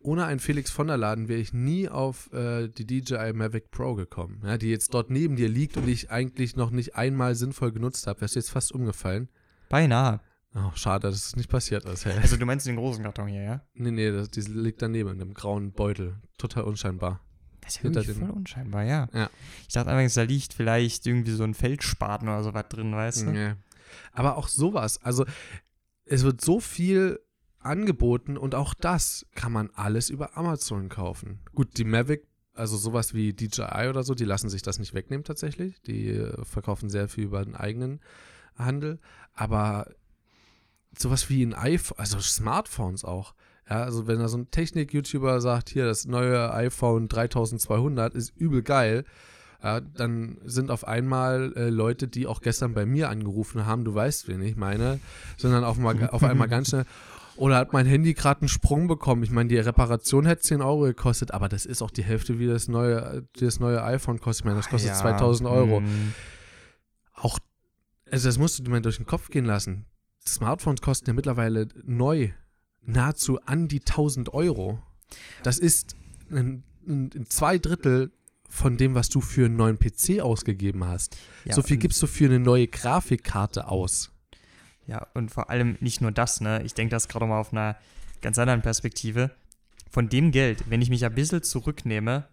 [0.01, 3.95] Ohne einen Felix von der Laden wäre ich nie auf äh, die DJI Mavic Pro
[3.95, 7.35] gekommen, ja, die jetzt dort neben dir liegt und die ich eigentlich noch nicht einmal
[7.35, 8.21] sinnvoll genutzt habe.
[8.21, 9.29] Wärst du jetzt fast umgefallen?
[9.69, 10.21] Beinahe.
[10.55, 12.05] Oh, schade, dass es nicht passiert ist.
[12.05, 12.17] Hey.
[12.21, 13.61] Also du meinst den großen Karton hier, ja?
[13.75, 16.17] Nee, nee, das, die liegt daneben in einem grauen Beutel.
[16.39, 17.21] Total unscheinbar.
[17.61, 19.09] Das ist ja wirklich dem- voll unscheinbar, ja.
[19.13, 19.31] Ja.
[19.69, 23.31] Ich dachte einfach, da liegt vielleicht irgendwie so ein Feldspaten oder sowas drin, weißt du?
[23.31, 23.55] Nee.
[24.13, 25.25] Aber auch sowas, also
[26.07, 27.21] es wird so viel
[27.61, 31.41] angeboten und auch das kann man alles über Amazon kaufen.
[31.55, 35.25] Gut, die Mavic, also sowas wie DJI oder so, die lassen sich das nicht wegnehmen
[35.25, 35.81] tatsächlich.
[35.83, 38.01] Die äh, verkaufen sehr viel über den eigenen
[38.57, 38.99] Handel,
[39.35, 39.91] aber
[40.97, 43.35] sowas wie ein iPhone, also Smartphones auch.
[43.69, 48.63] Ja, also wenn da so ein Technik-YouTuber sagt, hier das neue iPhone 3200 ist übel
[48.63, 49.05] geil,
[49.63, 53.95] ja, dann sind auf einmal äh, Leute, die auch gestern bei mir angerufen haben, du
[53.95, 55.01] weißt, wen ich meine,
[55.37, 56.85] sondern auf, mal, auf einmal ganz schnell,
[57.37, 59.23] oder hat mein Handy gerade einen Sprung bekommen?
[59.23, 62.47] Ich meine, die Reparation hätte 10 Euro gekostet, aber das ist auch die Hälfte, wie
[62.47, 64.41] das neue, wie das neue iPhone kostet.
[64.43, 65.81] Ich meine, das kostet Ja, 2000 Euro.
[65.81, 66.15] mm,
[67.15, 67.39] Auch,
[68.11, 69.85] also das musst du dir mal durch den Kopf gehen lassen.
[70.35, 72.31] Smartphones kosten ja mittlerweile neu
[72.83, 74.83] nahezu an die 1000 Euro.
[75.43, 75.97] Das ist
[76.31, 78.13] ein, ein, zwei Drittel
[78.49, 81.17] von dem, was du für einen neuen PC ausgegeben hast.
[81.45, 84.11] ja, so viel gibst du für eine neue Grafikkarte aus.
[84.87, 86.63] Ja, und vor allem nicht nur das, ne?
[86.65, 87.77] Ich denke das gerade mal auf einer
[88.23, 89.31] ganz anderen Perspektive.
[89.91, 92.27] Von dem Geld, wenn ich mich ein bisschen zurücknehme,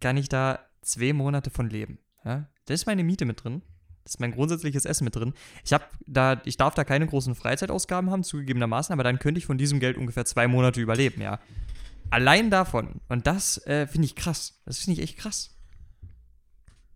[0.00, 1.98] kann ich da zwei Monate von leben.
[2.24, 2.46] Ja?
[2.66, 3.62] Da ist meine Miete mit drin.
[4.06, 5.34] Das ist mein grundsätzliches Essen mit drin.
[5.64, 9.46] Ich habe da, ich darf da keine großen Freizeitausgaben haben, zugegebenermaßen, aber dann könnte ich
[9.46, 11.40] von diesem Geld ungefähr zwei Monate überleben, ja.
[12.10, 13.00] Allein davon.
[13.08, 14.62] Und das äh, finde ich krass.
[14.64, 15.56] Das finde ich echt krass.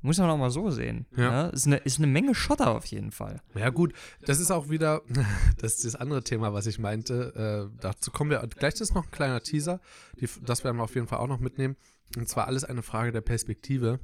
[0.02, 1.04] Muss man auch mal so sehen.
[1.16, 1.48] Ja.
[1.48, 3.42] Ist, eine, ist eine Menge Schotter auf jeden Fall.
[3.56, 3.92] Ja gut,
[4.24, 5.02] das ist auch wieder,
[5.58, 7.70] das das andere Thema, was ich meinte.
[7.74, 9.80] Äh, dazu kommen wir, gleich ist noch ein kleiner Teaser,
[10.20, 11.76] die, das werden wir auf jeden Fall auch noch mitnehmen.
[12.16, 13.98] Und zwar alles eine Frage der Perspektive.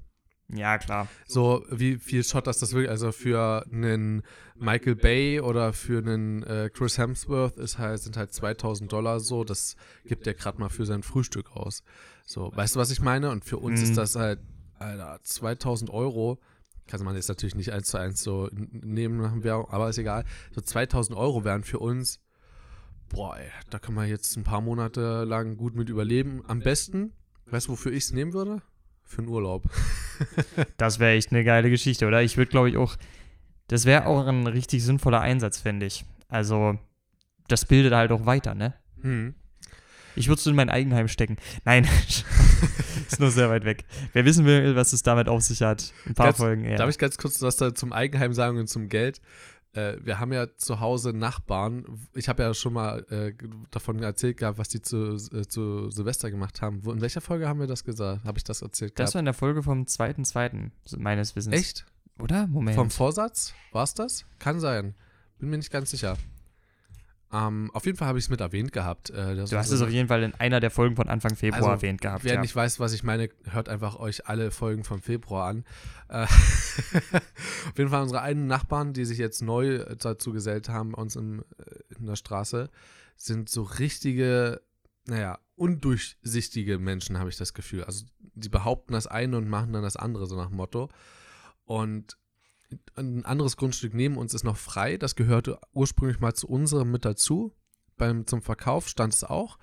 [0.48, 1.08] Ja, klar.
[1.26, 2.90] So, wie viel Shot ist das wirklich?
[2.90, 4.22] Also für einen
[4.56, 9.42] Michael Bay oder für einen äh, Chris Hemsworth ist halt, sind halt 2000 Dollar so.
[9.42, 11.82] Das gibt er gerade mal für sein Frühstück aus.
[12.24, 13.30] So, weißt du, was ich meine?
[13.30, 13.84] Und für uns Mhm.
[13.84, 14.38] ist das halt,
[14.78, 16.38] Alter, 2000 Euro.
[16.86, 19.98] Kann man jetzt natürlich nicht eins zu eins so nehmen nach dem Währung, aber ist
[19.98, 20.24] egal.
[20.54, 22.20] So 2000 Euro wären für uns,
[23.08, 26.44] boah, ey, da kann man jetzt ein paar Monate lang gut mit überleben.
[26.46, 27.12] Am besten,
[27.46, 28.62] weißt du, wofür ich es nehmen würde?
[29.06, 29.64] Für einen Urlaub.
[30.78, 32.22] Das wäre echt eine geile Geschichte, oder?
[32.22, 32.96] Ich würde, glaube ich, auch.
[33.68, 36.06] Das wäre auch ein richtig sinnvoller Einsatz, finde ich.
[36.28, 36.78] Also,
[37.48, 38.72] das bildet halt auch weiter, ne?
[39.02, 39.34] Hm.
[40.14, 41.36] Ich würde es in mein Eigenheim stecken.
[41.66, 41.86] Nein,
[43.10, 43.84] ist nur sehr weit weg.
[44.14, 46.78] Wer wissen will, was es damit auf sich hat, ein paar Ganz- Folgen eher.
[46.78, 49.20] Darf ich ganz kurz was da zum Eigenheim sagen und zum Geld?
[49.76, 51.84] Äh, wir haben ja zu Hause Nachbarn.
[52.14, 53.32] Ich habe ja schon mal äh,
[53.70, 56.84] davon erzählt gehabt, was die zu, äh, zu Silvester gemacht haben.
[56.84, 58.24] Wo, in welcher Folge haben wir das gesagt?
[58.24, 59.14] Habe ich das erzählt das gehabt?
[59.14, 60.70] war in der Folge vom 2.2.
[60.84, 61.54] so meines Wissens.
[61.54, 61.86] Echt?
[62.18, 62.46] Oder?
[62.46, 62.76] Moment.
[62.76, 63.52] Vom Vorsatz?
[63.72, 64.24] War es das?
[64.38, 64.94] Kann sein.
[65.38, 66.16] Bin mir nicht ganz sicher.
[67.32, 69.10] Ähm, auf jeden Fall habe ich es mit erwähnt gehabt.
[69.10, 71.62] Äh, du hast so es auf jeden Fall in einer der Folgen von Anfang Februar
[71.62, 72.22] Also, erwähnt gehabt.
[72.24, 72.40] Wer ja.
[72.40, 75.64] nicht weiß, was ich meine, hört einfach euch alle Folgen vom Februar an.
[76.08, 80.92] Äh, Auf jeden Fall unsere einen Nachbarn, die sich jetzt neu äh, dazu gesellt haben
[80.92, 82.70] bei uns im, äh, in der Straße,
[83.16, 84.62] sind so richtige,
[85.06, 87.84] naja, undurchsichtige Menschen, habe ich das Gefühl.
[87.84, 90.90] Also die behaupten das eine und machen dann das andere, so nach dem Motto.
[91.64, 92.16] Und
[92.96, 94.96] ein anderes Grundstück neben uns ist noch frei.
[94.96, 97.52] Das gehörte ursprünglich mal zu unserem mit dazu.
[97.96, 99.58] Beim, zum Verkauf stand es auch.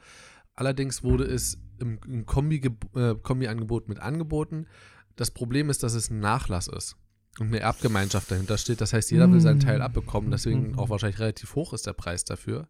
[0.55, 2.61] Allerdings wurde es im, im Kombi,
[2.95, 4.67] äh, Kombi-Angebot mit angeboten.
[5.15, 6.95] Das Problem ist, dass es ein Nachlass ist
[7.39, 8.81] und eine Erbgemeinschaft dahinter steht.
[8.81, 10.31] Das heißt, jeder will seinen Teil abbekommen.
[10.31, 12.67] Deswegen auch wahrscheinlich relativ hoch ist der Preis dafür.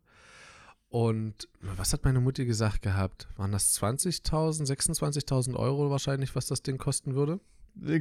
[0.90, 3.28] Und was hat meine Mutti gesagt gehabt?
[3.36, 7.40] Waren das 20.000, 26.000 Euro wahrscheinlich, was das Ding kosten würde?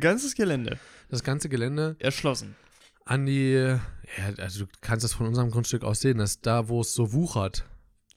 [0.01, 0.79] Ganzes Gelände.
[1.09, 2.57] Das ganze Gelände Erschlossen.
[3.05, 3.79] an die, ja,
[4.39, 7.67] also du kannst das von unserem Grundstück aus sehen, dass da, wo es so wuchert.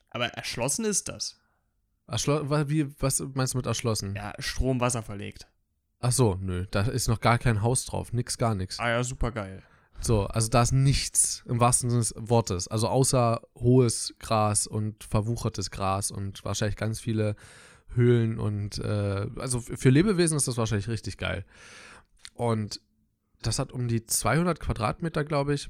[0.09, 1.39] Aber erschlossen ist das.
[2.07, 4.15] Erschlo wie, was meinst du mit erschlossen?
[4.15, 5.47] Ja, Strom, Wasser verlegt.
[5.99, 8.79] Ach so, nö, da ist noch gar kein Haus drauf, nix, gar nichts.
[8.79, 9.63] Ah ja, super geil.
[10.01, 12.67] So, also da ist nichts im wahrsten Sinne des Wortes.
[12.67, 17.35] Also außer hohes Gras und verwuchertes Gras und wahrscheinlich ganz viele
[17.95, 21.45] Höhlen und äh, also für Lebewesen ist das wahrscheinlich richtig geil.
[22.33, 22.81] Und
[23.41, 25.69] das hat um die 200 Quadratmeter, glaube ich.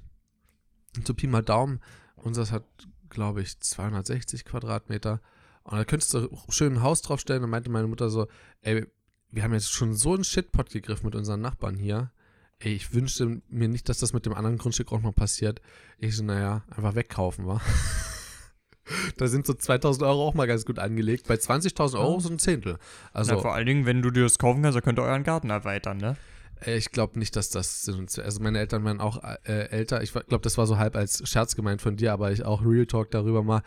[1.06, 1.82] So Pi mal Daumen.
[2.16, 2.64] Unseres hat,
[3.10, 5.22] glaube ich, 260 Quadratmeter.
[5.64, 7.44] Und da könntest du schön ein Haus draufstellen.
[7.44, 8.28] Und meinte meine Mutter so,
[8.62, 8.86] ey,
[9.32, 12.12] wir haben jetzt schon so einen Shitpot gegriffen mit unseren Nachbarn hier.
[12.60, 15.62] Ey, ich wünschte mir nicht, dass das mit dem anderen Grundstück auch noch passiert.
[16.00, 17.62] Ich so, naja, einfach wegkaufen, war.
[19.18, 21.28] da sind so 2000 Euro auch mal ganz gut angelegt.
[21.28, 22.78] Bei 20.000 Euro so ein Zehntel.
[23.14, 25.24] Also, Na, vor allen Dingen, wenn du dir das kaufen kannst, dann könnt ihr euren
[25.24, 26.16] Garten erweitern, ne?
[26.66, 28.18] Äh, Ich glaube nicht, dass das sind.
[28.20, 30.02] Also meine Eltern waren auch äh, älter.
[30.04, 32.86] Ich glaube, das war so halb als Scherz gemeint von dir, aber ich auch Real
[32.86, 33.62] Talk darüber mal.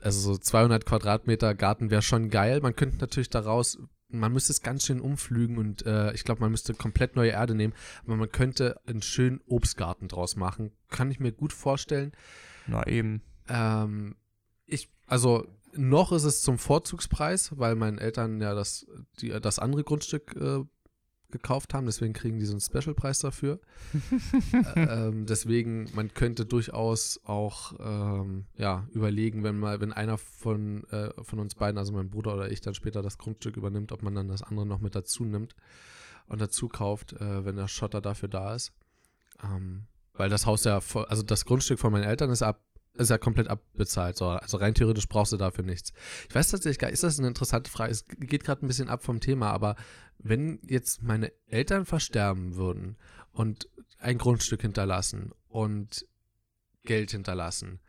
[0.00, 2.60] Also so 200 Quadratmeter Garten wäre schon geil.
[2.60, 6.50] Man könnte natürlich daraus, man müsste es ganz schön umflügen und äh, ich glaube, man
[6.52, 7.74] müsste komplett neue Erde nehmen.
[8.06, 10.70] Aber man könnte einen schönen Obstgarten draus machen.
[10.88, 12.12] Kann ich mir gut vorstellen.
[12.66, 13.22] Na eben.
[13.48, 14.14] Ähm,
[14.68, 18.86] ich, also noch ist es zum Vorzugspreis, weil meine Eltern ja das,
[19.20, 20.64] die, das andere Grundstück äh,
[21.30, 23.60] gekauft haben, deswegen kriegen die so einen Specialpreis dafür.
[24.74, 31.10] Ähm, deswegen, man könnte durchaus auch ähm, ja, überlegen, wenn mal, wenn einer von, äh,
[31.22, 34.14] von uns beiden, also mein Bruder oder ich, dann später das Grundstück übernimmt, ob man
[34.14, 35.54] dann das andere noch mit dazu nimmt
[36.26, 38.72] und dazu kauft, äh, wenn der Schotter dafür da ist.
[39.42, 42.60] Ähm, weil das Haus ja, voll- also das Grundstück von meinen Eltern ist ab
[42.98, 44.16] ist ja komplett abbezahlt.
[44.16, 44.26] So.
[44.28, 45.92] Also rein theoretisch brauchst du dafür nichts.
[46.28, 47.92] Ich weiß tatsächlich gar nicht, ist das eine interessante Frage?
[47.92, 49.76] Es geht gerade ein bisschen ab vom Thema, aber
[50.18, 52.96] wenn jetzt meine Eltern versterben würden
[53.32, 56.06] und ein Grundstück hinterlassen und
[56.84, 57.80] Geld hinterlassen,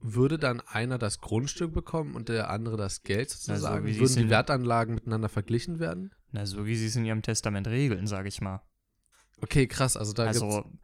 [0.00, 3.86] würde dann einer das Grundstück bekommen und der andere das Geld sozusagen?
[3.86, 6.12] wie sie Würden die Wertanlagen miteinander verglichen werden?
[6.30, 8.60] Na, so wie sie es in ihrem Testament regeln, sage ich mal.
[9.40, 9.96] Okay, krass.
[9.96, 10.78] Also da gibt's, Also, ich,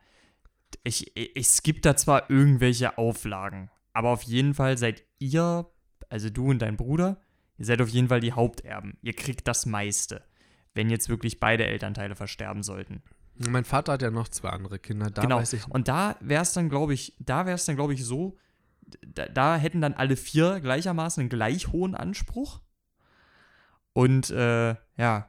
[0.83, 5.71] ich, es gibt da zwar irgendwelche Auflagen, aber auf jeden Fall seid ihr,
[6.09, 7.21] also du und dein Bruder,
[7.59, 8.97] ihr seid auf jeden Fall die Haupterben.
[9.03, 10.23] Ihr kriegt das meiste,
[10.75, 13.03] wenn jetzt wirklich beide Elternteile versterben sollten.
[13.37, 15.11] mein Vater hat ja noch zwei andere Kinder.
[15.11, 15.39] Da genau.
[15.39, 18.05] weiß ich Und da wäre es dann, glaube ich, da wäre es dann, glaube ich,
[18.05, 18.37] so,
[19.07, 22.61] da, da hätten dann alle vier gleichermaßen einen gleich hohen Anspruch.
[23.93, 25.29] Und äh, ja,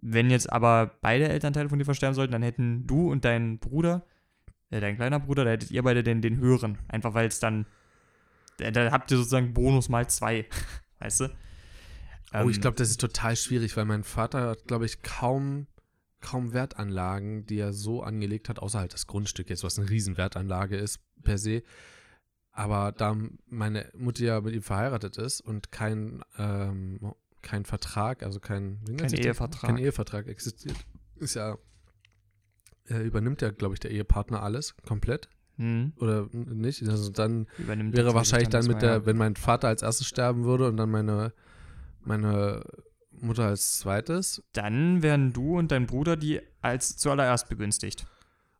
[0.00, 4.04] wenn jetzt aber beide Elternteile von dir versterben sollten, dann hätten du und dein Bruder,
[4.70, 6.78] äh, dein kleiner Bruder, da hättet ihr beide den, den höheren.
[6.88, 7.66] Einfach weil es dann,
[8.58, 10.46] da, da habt ihr sozusagen Bonus mal zwei.
[11.00, 11.24] weißt du?
[12.32, 15.66] Oh, ich Ähm, glaube, das ist total schwierig, weil mein Vater hat, glaube ich, kaum,
[16.20, 20.76] kaum Wertanlagen, die er so angelegt hat, außer halt das Grundstück jetzt, was eine Riesenwertanlage
[20.76, 21.62] ist per se.
[22.50, 28.40] Aber da meine Mutter ja mit ihm verheiratet ist und kein, ähm, kein Vertrag, also
[28.40, 29.12] kein, Kein?
[29.12, 29.60] Ehevertrag.
[29.60, 30.76] kein Ehevertrag existiert,
[31.16, 31.58] ist ja,
[32.88, 36.82] äh, übernimmt ja, glaube ich, der Ehepartner alles komplett hm, oder nicht.
[36.88, 40.68] Also dann übernimmt wäre wahrscheinlich dann mit der, wenn mein Vater als erstes sterben würde
[40.68, 41.32] und dann meine,
[42.02, 42.64] meine
[43.12, 48.06] Mutter als zweites Dann wären du und dein Bruder die als zuallererst begünstigt.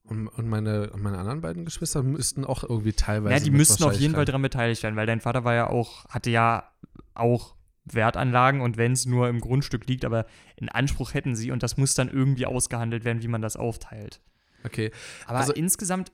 [0.04, 3.34] und, und meine, meine anderen beiden Geschwister müssten auch irgendwie teilweise.
[3.34, 6.04] Ja, die müssten auf jeden Fall daran beteiligt werden, weil dein Vater war ja auch,
[6.06, 6.70] hatte ja
[7.14, 7.54] auch
[7.84, 11.76] Wertanlagen und wenn es nur im Grundstück liegt, aber in Anspruch hätten sie und das
[11.76, 14.20] muss dann irgendwie ausgehandelt werden, wie man das aufteilt.
[14.64, 14.90] Okay,
[15.26, 16.10] Aber Also- insgesamt,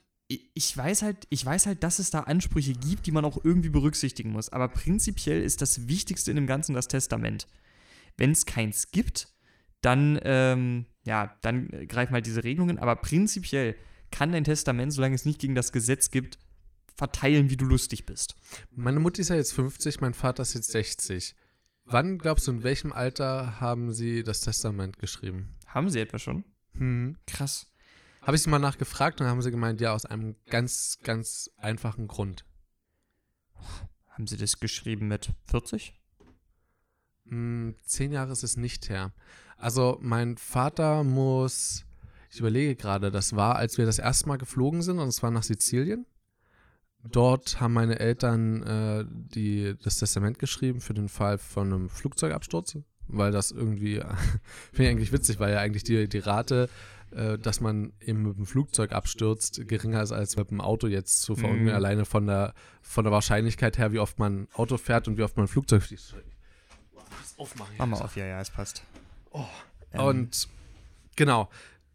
[0.54, 3.68] ich, weiß halt, ich weiß halt, dass es da Ansprüche gibt, die man auch irgendwie
[3.68, 4.48] berücksichtigen muss.
[4.48, 7.46] Aber prinzipiell ist das Wichtigste in dem Ganzen das Testament.
[8.16, 9.28] Wenn es keins gibt,
[9.80, 12.78] dann, ähm, ja, dann äh, greifen halt diese Regelungen.
[12.78, 13.74] Aber prinzipiell
[14.10, 16.38] kann dein Testament, solange es nicht gegen das Gesetz gibt,
[16.96, 18.34] verteilen, wie du lustig bist.
[18.72, 21.34] meine Mutti ist ja jetzt 50, mein Vater ist jetzt 60.
[21.90, 25.56] Wann glaubst du, in welchem Alter haben sie das Testament geschrieben?
[25.66, 26.44] Haben sie etwa schon?
[26.74, 27.16] Hm.
[27.26, 27.66] Krass.
[28.22, 31.50] Habe ich sie mal nachgefragt und dann haben sie gemeint, ja, aus einem ganz, ganz
[31.56, 32.44] einfachen Grund.
[34.08, 35.94] Haben sie das geschrieben mit 40?
[37.26, 39.12] Hm, zehn Jahre ist es nicht her.
[39.56, 41.84] Also mein Vater muss,
[42.30, 45.30] ich überlege gerade, das war, als wir das erste Mal geflogen sind und es war
[45.32, 46.06] nach Sizilien.
[47.04, 52.76] Dort haben meine Eltern äh, die, das Testament geschrieben für den Fall von einem Flugzeugabsturz,
[53.08, 53.96] weil das irgendwie,
[54.72, 56.68] finde ich eigentlich witzig, weil ja eigentlich die, die Rate,
[57.12, 61.22] äh, dass man eben mit dem Flugzeug abstürzt, geringer ist als mit dem Auto jetzt
[61.22, 61.74] zu verunglücken, Mhm.
[61.74, 65.36] alleine von der, von der Wahrscheinlichkeit her, wie oft man Auto fährt und wie oft
[65.38, 66.14] man Flugzeug fliegt.
[67.38, 67.74] Aufmachen.
[67.78, 68.82] Mach mal auf, ja, ja, es passt.
[69.30, 69.44] Oh.
[69.92, 70.48] Ähm, Und
[71.16, 71.48] genau,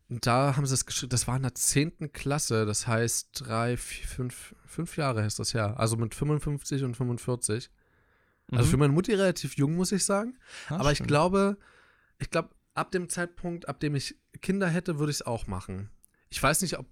[0.09, 2.11] und da haben sie es geschrieben, das war in der 10.
[2.13, 5.79] Klasse, das heißt drei, vier, fünf, fünf Jahre ist das her.
[5.79, 7.71] Also mit 55 und 45.
[8.51, 8.81] Also für mhm.
[8.81, 10.37] meine Mutti relativ jung, muss ich sagen.
[10.69, 11.07] Ja, Aber ich stimmt.
[11.07, 11.57] glaube,
[12.19, 15.89] ich glaube, ab dem Zeitpunkt, ab dem ich Kinder hätte, würde ich es auch machen.
[16.29, 16.85] Ich weiß nicht, ob.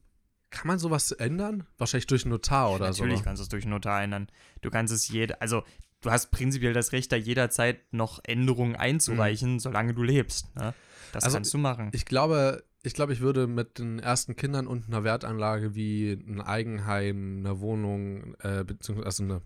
[0.50, 1.66] Kann man sowas ändern?
[1.80, 3.04] Wahrscheinlich durch einen Notar oder so.
[3.04, 4.28] Natürlich kannst du es durch einen Notar ändern.
[4.62, 5.64] Du kannst es jede, also
[6.02, 10.56] du hast prinzipiell das Recht, da jederzeit noch Änderungen einzureichen, solange du lebst.
[10.56, 10.76] Ne?
[11.12, 11.90] Das Also, kannst du machen.
[11.92, 16.42] Ich glaube, ich glaube, ich würde mit den ersten Kindern und einer Wertanlage wie ein
[16.42, 19.42] Eigenheim, einer Wohnung, äh, beziehungsweise also eine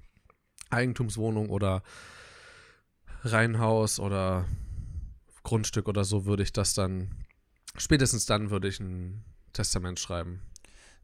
[0.71, 1.84] Eigentumswohnung oder
[3.23, 4.45] Reihenhaus oder
[5.43, 7.12] Grundstück oder so, würde ich das dann,
[7.78, 9.23] spätestens dann würde ich ein
[9.54, 10.41] Testament schreiben.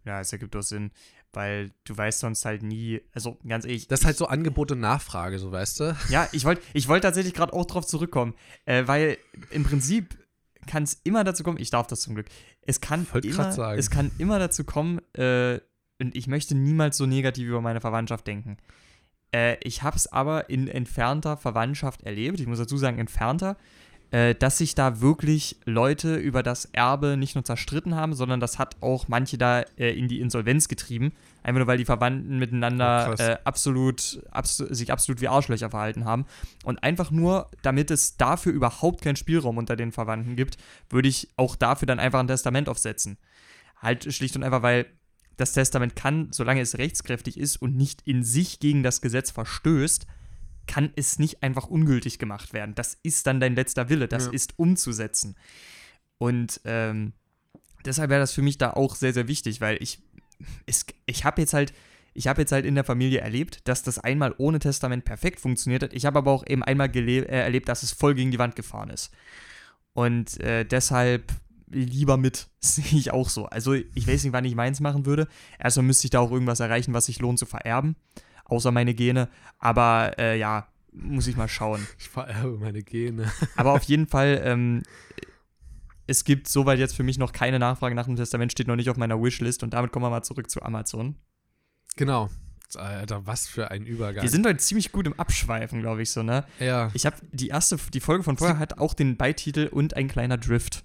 [0.03, 0.91] Ja, es ergibt doch Sinn,
[1.31, 3.87] weil du weißt sonst halt nie, also ganz ehrlich.
[3.87, 5.97] Das ist halt so Angebot und Nachfrage, so weißt du?
[6.09, 8.33] Ja, ich wollte ich wollt tatsächlich gerade auch drauf zurückkommen,
[8.65, 9.17] äh, weil
[9.51, 10.17] im Prinzip
[10.65, 12.27] kann es immer dazu kommen, ich darf das zum Glück,
[12.61, 15.59] es kann, immer, es kann immer dazu kommen, äh,
[16.01, 18.57] und ich möchte niemals so negativ über meine Verwandtschaft denken.
[19.33, 23.57] Äh, ich habe es aber in entfernter Verwandtschaft erlebt, ich muss dazu sagen entfernter,
[24.13, 28.59] äh, dass sich da wirklich Leute über das Erbe nicht nur zerstritten haben, sondern das
[28.59, 31.13] hat auch manche da äh, in die Insolvenz getrieben.
[31.41, 36.05] Einfach nur, weil die Verwandten miteinander Oh, äh, absolut, abso sich absolut wie Arschlöcher verhalten
[36.05, 36.25] haben.
[36.63, 40.57] Und einfach nur, damit es dafür überhaupt keinen Spielraum unter den Verwandten gibt,
[40.91, 43.17] würde ich auch dafür dann einfach ein Testament aufsetzen.
[43.81, 44.85] Halt schlicht und einfach, weil
[45.37, 50.05] das Testament kann, solange es rechtskräftig ist und nicht in sich gegen das Gesetz verstößt,
[50.67, 52.75] kann es nicht einfach ungültig gemacht werden.
[52.75, 54.31] Das ist dann dein letzter Wille, das Ja.
[54.31, 55.35] ist umzusetzen.
[56.17, 57.13] Und ähm,
[57.85, 59.99] deshalb wäre das für mich da auch sehr, sehr wichtig, weil ich,
[60.65, 61.73] es, ich habe jetzt halt,
[62.13, 65.83] ich habe jetzt halt in der Familie erlebt, dass das einmal ohne Testament perfekt funktioniert
[65.83, 65.93] hat.
[65.93, 68.89] Ich habe aber auch eben einmal äh, erlebt, dass es voll gegen die Wand gefahren
[68.89, 69.11] ist.
[69.93, 71.31] Und äh, deshalb
[71.69, 73.47] lieber mit, sehe ich auch so.
[73.47, 75.27] Also ich weiß nicht, wann ich meins machen würde.
[75.59, 77.95] Erstmal müsste ich da auch irgendwas erreichen, was sich lohnt zu vererben.
[78.53, 79.29] Außer meine Gene.
[79.57, 81.87] Aber äh, ja, muss ich mal schauen.
[81.97, 83.31] Ich vererbe meine Gene.
[83.55, 84.83] Aber auf jeden Fall, ähm,
[86.05, 88.91] es gibt soweit jetzt für mich noch keine Nachfrage nach dem Testament, steht noch nicht
[88.91, 89.63] auf meiner Wishlist.
[89.63, 91.15] Und damit kommen wir mal zurück zu Amazon.
[91.95, 92.29] Genau.
[92.75, 94.23] Alter, was für ein Übergeil.
[94.23, 96.45] Wir sind heute ziemlich gut im Abschweifen, glaube ich so, ne?
[96.59, 96.89] ja.
[96.93, 100.37] Ich habe die erste, die Folge von vorher hat auch den Beititel und ein kleiner
[100.37, 100.83] Drift.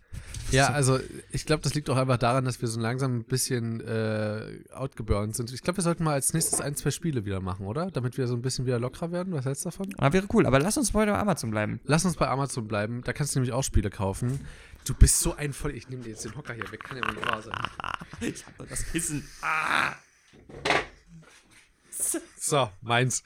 [0.50, 0.98] Ja, also
[1.30, 5.36] ich glaube, das liegt auch einfach daran, dass wir so langsam ein bisschen äh, outgeburnt
[5.36, 5.52] sind.
[5.52, 7.90] Ich glaube, wir sollten mal als nächstes ein, zwei Spiele wieder machen, oder?
[7.90, 9.32] Damit wir so ein bisschen wieder lockerer werden.
[9.34, 9.94] Was hältst du davon?
[9.98, 11.80] Ah, wäre cool, aber lass uns heute bei Amazon bleiben.
[11.84, 13.02] Lass uns bei Amazon bleiben.
[13.04, 14.40] Da kannst du nämlich auch Spiele kaufen.
[14.86, 15.74] Du bist so ein voll.
[15.74, 16.82] Ich nehme dir jetzt den Hocker hier weg.
[16.82, 17.54] Kann ja wohl nicht wahr sein.
[18.20, 19.28] Ich habe das Kissen.
[19.42, 19.92] Ah!
[22.38, 23.22] So, meins.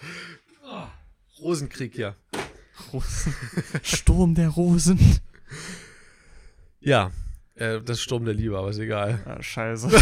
[1.41, 2.17] Rosenkrieg hier.
[2.93, 3.35] Rosen.
[3.83, 4.99] Sturm der Rosen.
[6.81, 7.13] Ja,
[7.55, 9.23] äh, das ist Sturm der Liebe, aber ist egal.
[9.25, 9.91] Ah, scheiße.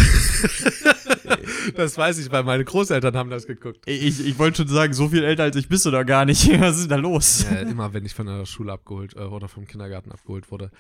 [1.77, 3.87] Das weiß ich, weil meine Großeltern haben das geguckt.
[3.87, 6.49] Ich, ich wollte schon sagen, so viel älter als ich bist du da gar nicht.
[6.61, 7.45] Was ist da los?
[7.45, 10.71] Äh, immer wenn ich von der Schule abgeholt äh, oder vom Kindergarten abgeholt wurde.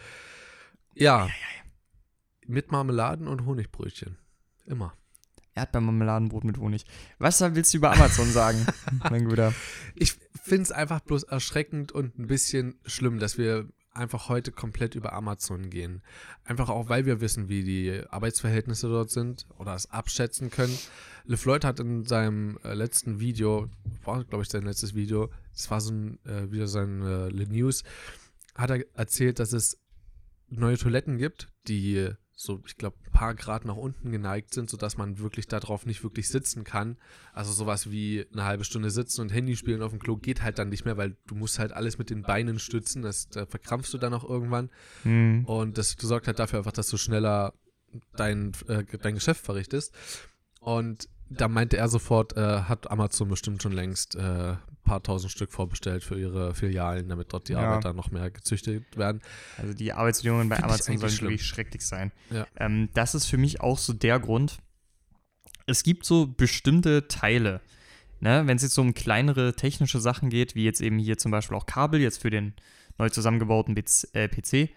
[0.94, 1.28] Ja.
[2.46, 4.16] Mit Marmeladen und Honigbrötchen.
[4.66, 4.92] Immer.
[5.60, 6.84] Erdbeermarmeladenbrot mit Honig.
[7.18, 8.66] Was willst du über Amazon sagen,
[9.10, 9.54] mein Guter?
[9.94, 14.94] Ich finde es einfach bloß erschreckend und ein bisschen schlimm, dass wir einfach heute komplett
[14.94, 16.02] über Amazon gehen.
[16.44, 20.76] Einfach auch, weil wir wissen, wie die Arbeitsverhältnisse dort sind oder es abschätzen können.
[21.24, 23.68] LeFloid hat in seinem äh, letzten Video,
[24.04, 27.46] war glaube ich sein letztes Video, das war so ein, äh, wieder sein äh, Le
[27.46, 27.82] News,
[28.54, 29.78] hat er erzählt, dass es
[30.48, 32.10] neue Toiletten gibt, die
[32.42, 36.02] so, ich glaube, ein paar Grad nach unten geneigt sind, sodass man wirklich darauf nicht
[36.02, 36.96] wirklich sitzen kann.
[37.34, 40.58] Also sowas wie eine halbe Stunde sitzen und Handy spielen auf dem Klo geht halt
[40.58, 43.02] dann nicht mehr, weil du musst halt alles mit den Beinen stützen.
[43.02, 44.70] Das, da verkrampfst du dann auch irgendwann.
[45.02, 45.44] Hm.
[45.44, 47.52] Und das sorgt halt dafür einfach, dass du schneller
[48.16, 49.94] dein, äh, dein Geschäft verrichtest.
[50.60, 55.30] Und da meinte er sofort, äh, hat Amazon bestimmt schon längst äh, ein paar tausend
[55.32, 57.60] Stück vorbestellt für ihre Filialen, damit dort die Ja.
[57.60, 59.20] Arbeiter noch mehr gezüchtet werden.
[59.56, 61.30] Also die Arbeitsbedingungen bei Find Amazon sollen schlimm.
[61.30, 62.12] wirklich schrecklich sein.
[62.30, 62.46] Ja.
[62.56, 64.58] Ähm, das ist für mich auch so der Grund.
[65.66, 67.60] Es gibt so bestimmte Teile,
[68.18, 71.30] ne, wenn es jetzt so um kleinere technische Sachen geht, wie jetzt eben hier zum
[71.30, 72.54] Beispiel auch Kabel, jetzt für den
[72.98, 74.70] neu zusammengebauten äh, PC,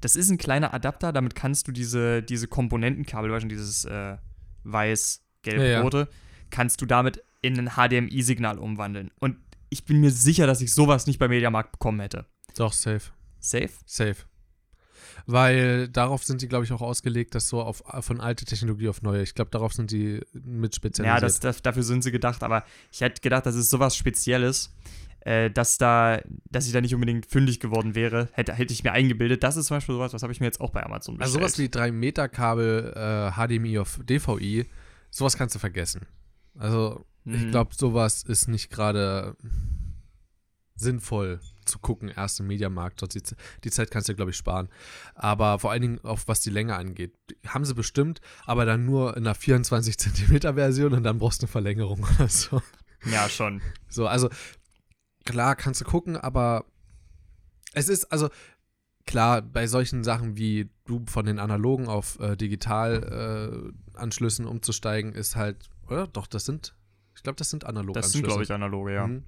[0.00, 4.16] Das ist ein kleiner Adapter, damit kannst du diese, diese Komponentenkabel, weißt du, dieses äh,
[4.64, 6.06] weiß, gelb, Ja, ja.
[6.50, 9.10] kannst du damit in ein HDMI-Signal umwandeln.
[9.18, 9.36] Und
[9.68, 12.26] ich bin mir sicher, dass ich sowas nicht beim Mediamarkt bekommen hätte.
[12.56, 13.10] Doch, safe.
[13.40, 13.70] Safe?
[13.86, 14.16] Safe.
[15.26, 19.02] Weil darauf sind die, glaube ich, auch ausgelegt, dass so auf, von alte Technologie auf
[19.02, 19.22] neue.
[19.22, 21.16] Ich glaube, darauf sind die mit spezialisiert.
[21.16, 24.74] Ja, das, das, dafür sind sie gedacht, aber ich hätte gedacht, das ist sowas Spezielles,
[25.20, 28.92] äh, dass da, dass ich da nicht unbedingt fündig geworden wäre, hätte, hätte ich mir
[28.92, 29.42] eingebildet.
[29.42, 31.36] Das ist zum Beispiel sowas, was habe ich mir jetzt auch bei Amazon bestellt.
[31.36, 34.66] also sowas wie 3 Meter Kabel äh, HDMI auf DVI,
[35.12, 36.06] sowas kannst du vergessen.
[36.58, 37.50] Also ich Mhm.
[37.52, 39.36] glaube, sowas ist nicht gerade
[40.74, 43.00] sinnvoll zu gucken, erst im Mediamarkt.
[43.00, 43.22] Dort die,
[43.62, 44.68] die Zeit kannst du, glaube ich, sparen.
[45.14, 47.14] Aber vor allen Dingen, auf was die Länge angeht,
[47.46, 51.46] haben sie bestimmt, aber dann nur in einer 24 Zentimeter Version und dann brauchst du
[51.46, 52.60] eine Verlängerung oder so.
[53.04, 53.60] Ja, schon.
[53.88, 54.28] So, also
[55.24, 56.64] klar kannst du gucken, aber
[57.74, 58.28] es ist, also
[59.06, 63.98] klar, bei solchen Sachen wie du von den analogen auf äh, digital äh,
[64.46, 66.06] umzusteigen, ist halt, oder?
[66.06, 66.74] Doch, das sind,
[67.16, 69.06] ich glaube, das sind analog Das sind, glaube ich, analoge, ja.
[69.06, 69.24] Mhm.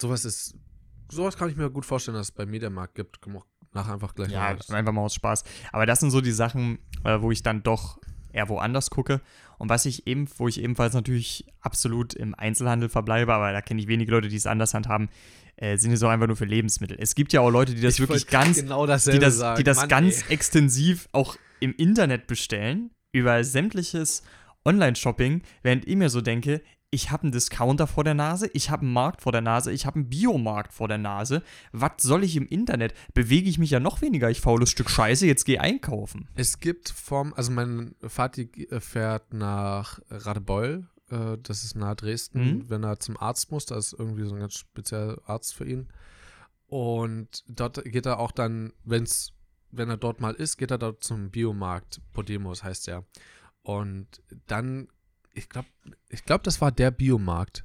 [0.00, 0.54] Sowas ist,
[1.10, 3.20] sowas kann ich mir gut vorstellen, dass es bei Mediamarkt gibt.
[3.20, 5.44] Können wir auch nachher einfach gleich Ja, mal- einfach mal aus Spaß.
[5.72, 7.98] Aber das sind so die Sachen, äh, wo ich dann doch
[8.32, 9.20] eher woanders gucke.
[9.60, 13.78] Und was ich eben, wo ich ebenfalls natürlich absolut im Einzelhandel verbleibe, aber da kenne
[13.78, 15.10] ich wenige Leute, die es anders handhaben,
[15.56, 16.96] äh, sind es auch einfach nur für Lebensmittel.
[16.98, 19.58] Es gibt ja auch Leute, die das Ich wirklich ganz, genau die das, sagen.
[19.58, 20.32] die das Mann, ganz ey.
[20.32, 24.22] extensiv auch im Internet bestellen, über sämtliches
[24.64, 28.82] Online-Shopping, während ich mir so denke, ich habe einen Discounter vor der Nase, ich habe
[28.82, 31.42] einen Markt vor der Nase, ich habe einen Biomarkt vor der Nase.
[31.72, 32.94] Was soll ich im Internet?
[33.14, 36.28] Bewege ich mich ja noch weniger, ich faules Stück Scheiße, jetzt geh einkaufen.
[36.34, 42.40] Es gibt vom, also mein Vati äh, fährt nach Radebeul, äh, das ist nahe Dresden,
[42.40, 42.70] Mhm.
[42.70, 45.88] wenn er zum Arzt muss, da ist irgendwie so ein ganz spezieller Arzt für ihn.
[46.66, 49.32] Und dort geht er auch dann, wenn's,
[49.70, 53.04] wenn er dort mal ist, geht er dort zum Biomarkt, Podemos heißt er.
[53.62, 54.88] Und dann,
[55.32, 55.68] ich glaube,
[56.08, 57.62] ich glaube, das war der Biomarkt.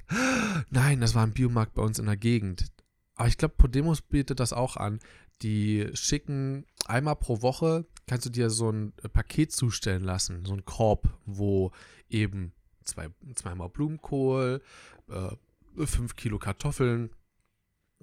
[0.70, 2.72] Nein, das war ein Biomarkt bei uns in der Gegend.
[3.14, 5.00] Aber ich glaube, Podemos bietet das auch an.
[5.42, 10.64] Die schicken einmal pro Woche, kannst du dir so ein Paket zustellen lassen, so ein
[10.64, 11.72] Korb, wo
[12.08, 12.52] eben
[12.84, 14.62] zwei, zweimal Blumenkohl,
[15.08, 17.10] äh, fünf Kilo Kartoffeln,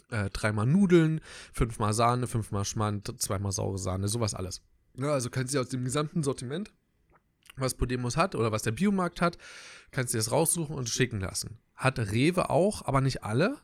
[0.10, 1.22] äh, dreimal Nudeln,
[1.54, 4.62] fünfmal Sahne, fünfmal Schmand, zweimal saure Sahne, sowas alles.
[4.96, 6.72] Ja, also kannst du aus dem gesamten Sortiment,
[7.56, 9.38] was Podemos hat oder was der Biomarkt hat,
[9.92, 11.60] kannst du dir das raussuchen und schicken lassen.
[11.76, 13.58] Hat Rewe auch, aber nicht alle.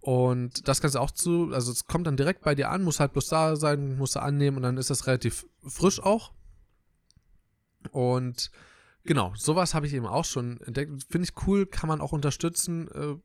[0.00, 2.98] Und das kannst du auch zu, also es kommt dann direkt bei dir an, muss
[2.98, 6.32] halt bloß da sein, musst du annehmen und dann ist das relativ frisch auch.
[7.92, 8.50] Und
[9.04, 11.04] genau, sowas habe ich eben auch schon entdeckt.
[11.08, 12.88] Finde ich cool, kann man auch unterstützen.
[12.88, 13.16] Äh,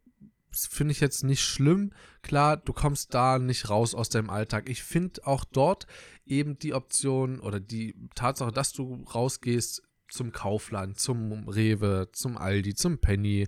[0.52, 1.94] Finde ich jetzt nicht schlimm.
[2.22, 4.70] Klar, du kommst da nicht raus aus deinem Alltag.
[4.70, 5.88] Ich finde auch dort
[6.26, 12.76] eben die Option oder die Tatsache, dass du rausgehst zum Kaufland, zum Rewe, zum Aldi,
[12.76, 13.48] zum Penny,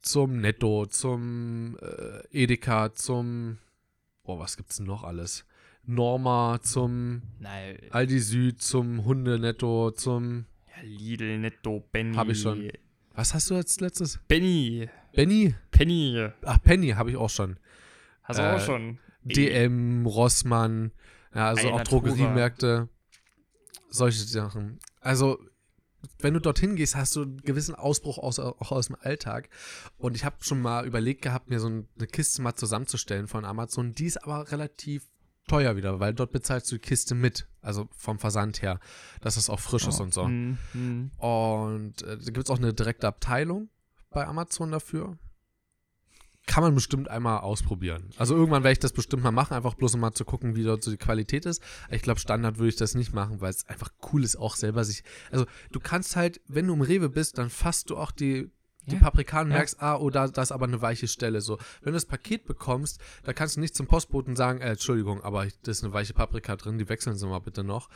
[0.00, 3.58] zum Netto, zum äh, Edeka, zum
[4.24, 5.44] Boah, was gibt's denn noch alles?
[5.84, 12.16] Norma, zum Nein, Aldi Süd, zum Hundenetto, zum ja, Lidl, Netto, Benny.
[12.16, 12.70] Hab ich schon.
[13.14, 14.18] Was hast du als letztes?
[14.26, 15.54] Benny, Benny?
[15.70, 16.28] Penny.
[16.42, 17.58] Ach, Penny habe ich auch schon.
[18.24, 18.98] Hast du Äh, auch schon.
[19.22, 20.90] DM, Rossmann,
[21.34, 22.00] ja, also auch Alnatura.
[22.10, 22.88] Drogeriemärkte,
[23.88, 24.78] solche Sachen.
[25.00, 25.38] Also,
[26.18, 29.48] wenn du dorthin gehst, hast du einen gewissen Ausbruch aus, auch aus dem Alltag.
[29.98, 33.44] Und ich habe schon mal überlegt gehabt, mir so ein- eine Kiste mal zusammenzustellen von
[33.44, 33.92] Amazon.
[33.92, 35.06] Die ist aber relativ
[35.48, 37.46] teuer wieder, weil dort bezahlst du die Kiste mit.
[37.62, 38.80] Also vom Versand her,
[39.20, 40.24] dass es auch frisch ist und so.
[40.24, 41.10] Hm, hm.
[41.18, 43.68] Und äh, da gibt es auch eine direkte Abteilung
[44.10, 45.18] bei Amazon dafür.
[46.46, 48.10] Kann man bestimmt einmal ausprobieren.
[48.16, 50.62] Also irgendwann werde ich das bestimmt mal machen, einfach bloß um mal zu gucken, wie
[50.62, 51.60] dort so die Qualität ist.
[51.90, 54.84] Ich glaube, Standard würde ich das nicht machen, weil es einfach cool ist, auch selber
[54.84, 55.02] sich.
[55.32, 58.48] Also du kannst halt, wenn du im Rewe bist, dann fasst du auch die,
[58.86, 59.56] die Ja, Paprika und ja.
[59.56, 61.40] merkst, ah, oh, da, da ist aber eine weiche Stelle.
[61.40, 65.22] So, wenn du das Paket bekommst, da kannst du nicht zum Postboten sagen, äh, Entschuldigung,
[65.24, 67.88] aber da ist eine weiche Paprika drin, die wechseln Sie mal bitte noch.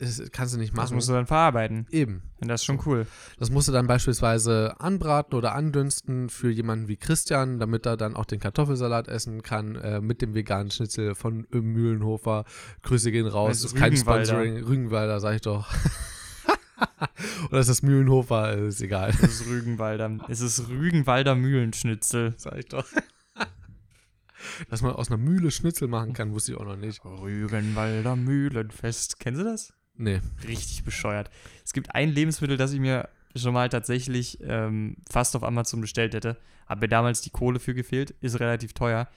[0.00, 0.94] Das kannst du nicht Das machen.
[0.94, 1.86] musst du dann verarbeiten.
[1.90, 2.22] Eben.
[2.40, 3.06] Und das ist schon cool.
[3.38, 8.14] Das musst du dann beispielsweise anbraten oder andünsten für jemanden wie Christian, damit er dann
[8.16, 12.44] auch den Kartoffelsalat essen kann äh, mit dem veganen Schnitzel von Mühlenhofer.
[12.82, 13.48] Grüße gehen raus.
[13.50, 13.96] Das Das ist ist kein.
[13.96, 14.64] Sponsoring.
[14.64, 15.68] Rügenwalder, sag ich doch.
[17.50, 18.56] oder ist das Mühlenhofer?
[18.56, 19.10] Äh, Ist egal.
[19.10, 20.18] Es ist Rügenwalder.
[20.28, 22.34] Es ist Rügenwalder Mühlenschnitzel.
[22.36, 22.86] Sag ich doch.
[24.70, 27.04] Dass man aus einer Mühle Schnitzel machen kann, wusste ich auch noch nicht.
[27.04, 29.18] Rügenwalder Mühlenfest.
[29.18, 29.72] Kennen Sie das?
[29.98, 30.20] Nee.
[30.46, 31.28] Richtig bescheuert.
[31.64, 36.14] Es gibt ein Lebensmittel, das ich mir schon mal tatsächlich ähm, fast auf Amazon bestellt
[36.14, 36.38] hätte.
[36.66, 38.12] Habe mir damals die Kohle für gefehlt.
[38.20, 39.08] Ist relativ teuer.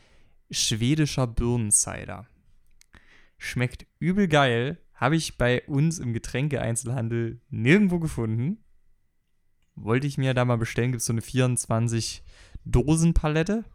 [0.49, 2.25] Schwedischer Birnencider.
[3.37, 4.79] Schmeckt übel geil.
[4.95, 8.63] Habe ich bei uns im Getränkeeinzelhandel nirgendwo gefunden.
[9.75, 10.91] Wollte ich mir da mal bestellen.
[10.91, 12.23] Gibt es so eine 24
[12.65, 13.65] Dosen Palette.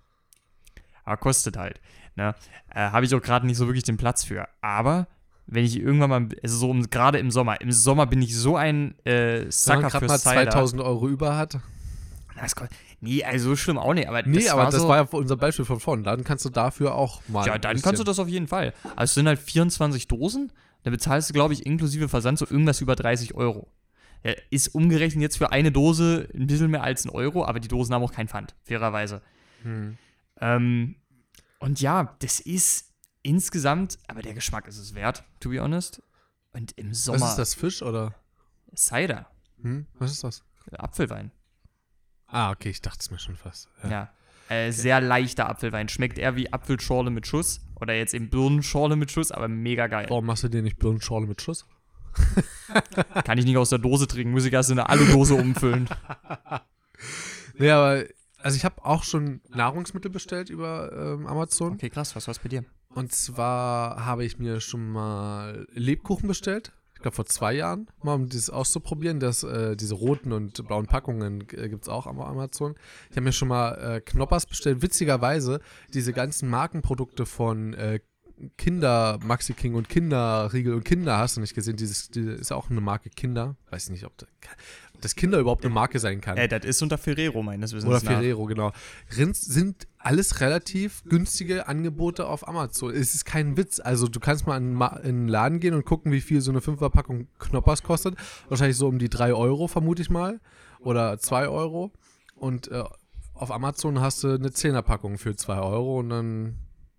[1.04, 1.80] Aber kostet halt.
[2.16, 2.34] Ne?
[2.70, 4.48] Äh, Habe ich auch gerade nicht so wirklich den Platz für.
[4.60, 5.06] Aber
[5.46, 8.98] wenn ich irgendwann mal, also so gerade im Sommer, im Sommer bin ich so ein
[9.04, 10.50] äh, Sucker für mal Cider.
[10.50, 11.58] 2000 Euro über hat.
[12.40, 12.66] Das ko-
[13.00, 14.08] nee, also so schlimm auch nicht.
[14.08, 16.02] Aber Nee, das aber war das so, war ja unser Beispiel von vorn.
[16.04, 17.46] Dann kannst du dafür auch mal.
[17.46, 18.74] Ja, dann kannst du das auf jeden Fall.
[18.96, 20.52] Also es sind halt 24 Dosen.
[20.82, 23.68] Da bezahlst du, glaube ich, inklusive Versand so irgendwas über 30 Euro.
[24.22, 27.68] Ja, ist umgerechnet jetzt für eine Dose ein bisschen mehr als ein Euro, aber die
[27.68, 29.22] Dosen haben auch kein Pfand, fairerweise.
[29.62, 29.96] Hm.
[30.40, 30.96] Ähm,
[31.58, 32.92] und ja, das ist
[33.26, 36.02] insgesamt, aber der Geschmack ist es wert, to be honest.
[36.52, 38.14] Und im Sommer Was ist das, Fisch oder?
[38.74, 39.26] Cider,
[39.62, 39.86] Hm?
[39.98, 40.44] Was ist das?
[40.72, 41.30] Apfelwein.
[42.26, 43.68] Ah, okay, ich dachte es mir schon fast.
[43.84, 43.90] Ja.
[43.90, 44.10] Ja.
[44.48, 45.88] Äh, sehr leichter Apfelwein.
[45.88, 47.60] Schmeckt eher wie Apfelschorle mit Schuss.
[47.80, 50.06] Oder jetzt eben Birnenschorle mit Schuss, aber mega geil.
[50.08, 51.66] Warum machst du dir nicht Birnenschorle mit Schuss?
[53.24, 55.88] Kann ich nicht aus der Dose trinken, muss ich erst in eine Alu-Dose umfüllen.
[57.58, 58.04] Nee, aber
[58.38, 61.72] also ich habe auch schon Nahrungsmittel bestellt über ähm, Amazon.
[61.74, 62.64] Okay, krass, was war's bei dir?
[62.96, 66.72] Und zwar habe ich mir schon mal Lebkuchen bestellt.
[66.94, 69.20] Ich glaube vor zwei Jahren, mal um das auszuprobieren.
[69.20, 72.74] Das, äh, diese roten und blauen Packungen äh, gibt es auch am Amazon.
[73.10, 74.80] Ich habe mir schon mal äh, Knoppers bestellt.
[74.80, 75.60] Witzigerweise,
[75.92, 78.00] diese ganzen Markenprodukte von äh,
[78.56, 81.76] Kinder, Maxi King und Kinderriegel und Kinder hast du nicht gesehen.
[81.76, 83.56] Dieses, die ist auch eine Marke Kinder.
[83.70, 84.28] Weiß nicht, ob das,
[85.00, 86.36] das Kinder überhaupt eine Marke sein kann.
[86.36, 88.12] Äh, das ist unter Ferrero meines Wissens Oder nach.
[88.12, 88.72] Ferrero, genau.
[89.16, 92.94] Rins sind alles relativ günstige Angebote auf Amazon.
[92.94, 93.80] Es ist kein Witz.
[93.80, 96.90] Also du kannst mal in, den Laden gehen und gucken, wie viel so eine 5er
[96.90, 98.16] Packung Knoppers kostet.
[98.48, 100.40] Wahrscheinlich so um die 3 Euro, vermute ich mal.
[100.80, 101.92] Oder 2 Euro.
[102.36, 102.84] Und äh,
[103.34, 106.58] auf Amazon hast du eine 10er Packung für 2 Euro und dann,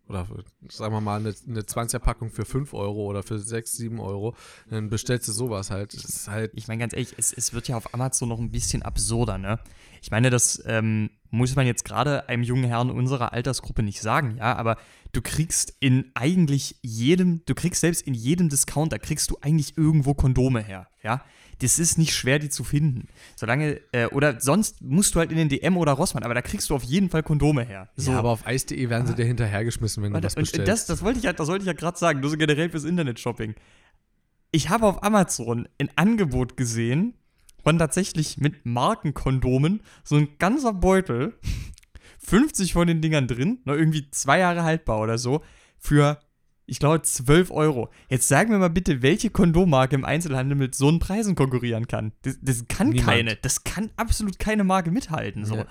[0.10, 0.28] oder
[0.70, 4.36] sagen wir mal, eine, eine 20er Packung für 5 Euro oder für 6, 7 Euro.
[4.70, 5.94] Dann bestellst du sowas halt.
[6.28, 9.38] Halt Ich meine ganz ehrlich, es, es wird ja auf Amazon noch ein bisschen absurder,
[9.38, 9.60] ne?
[10.02, 14.38] Ich meine, das ähm, muss man jetzt gerade einem jungen Herrn unserer Altersgruppe nicht sagen,
[14.38, 14.78] ja, aber
[15.12, 20.14] du kriegst in eigentlich jedem, du kriegst selbst in jedem Discounter, kriegst du eigentlich irgendwo
[20.14, 21.24] Kondome her, ja.
[21.62, 23.08] Das ist nicht schwer, die zu finden.
[23.36, 26.70] Solange, äh, oder sonst musst du halt in den DM oder Rossmann, aber da kriegst
[26.70, 27.90] du auf jeden Fall Kondome her.
[27.96, 28.12] So.
[28.12, 30.68] Ja, aber auf eis.de werden sie dir hinterhergeschmissen, wenn du und bestellst.
[30.68, 32.84] das, das wollte ich ja, das wollte ich ja gerade sagen, nur so generell fürs
[32.84, 33.56] Internet-Shopping.
[34.52, 37.16] Ich habe auf Amazon ein Angebot gesehen
[37.64, 41.38] von tatsächlich mit Markenkondomen so ein ganzer Beutel,
[42.20, 45.44] 50 von den Dingern drin, noch irgendwie zwei Jahre haltbar oder so,
[45.78, 46.20] für,
[46.68, 47.90] ich glaube, 12 Euro.
[48.10, 52.12] Jetzt sag mir mal bitte, welche Kondommarke im Einzelhandel mit so einen Preisen konkurrieren kann.
[52.24, 53.08] Das, das kann Niemand.
[53.10, 53.36] keine.
[53.38, 55.46] Das kann absolut keine Marke mithalten.
[55.46, 55.56] So.
[55.56, 55.66] Ja.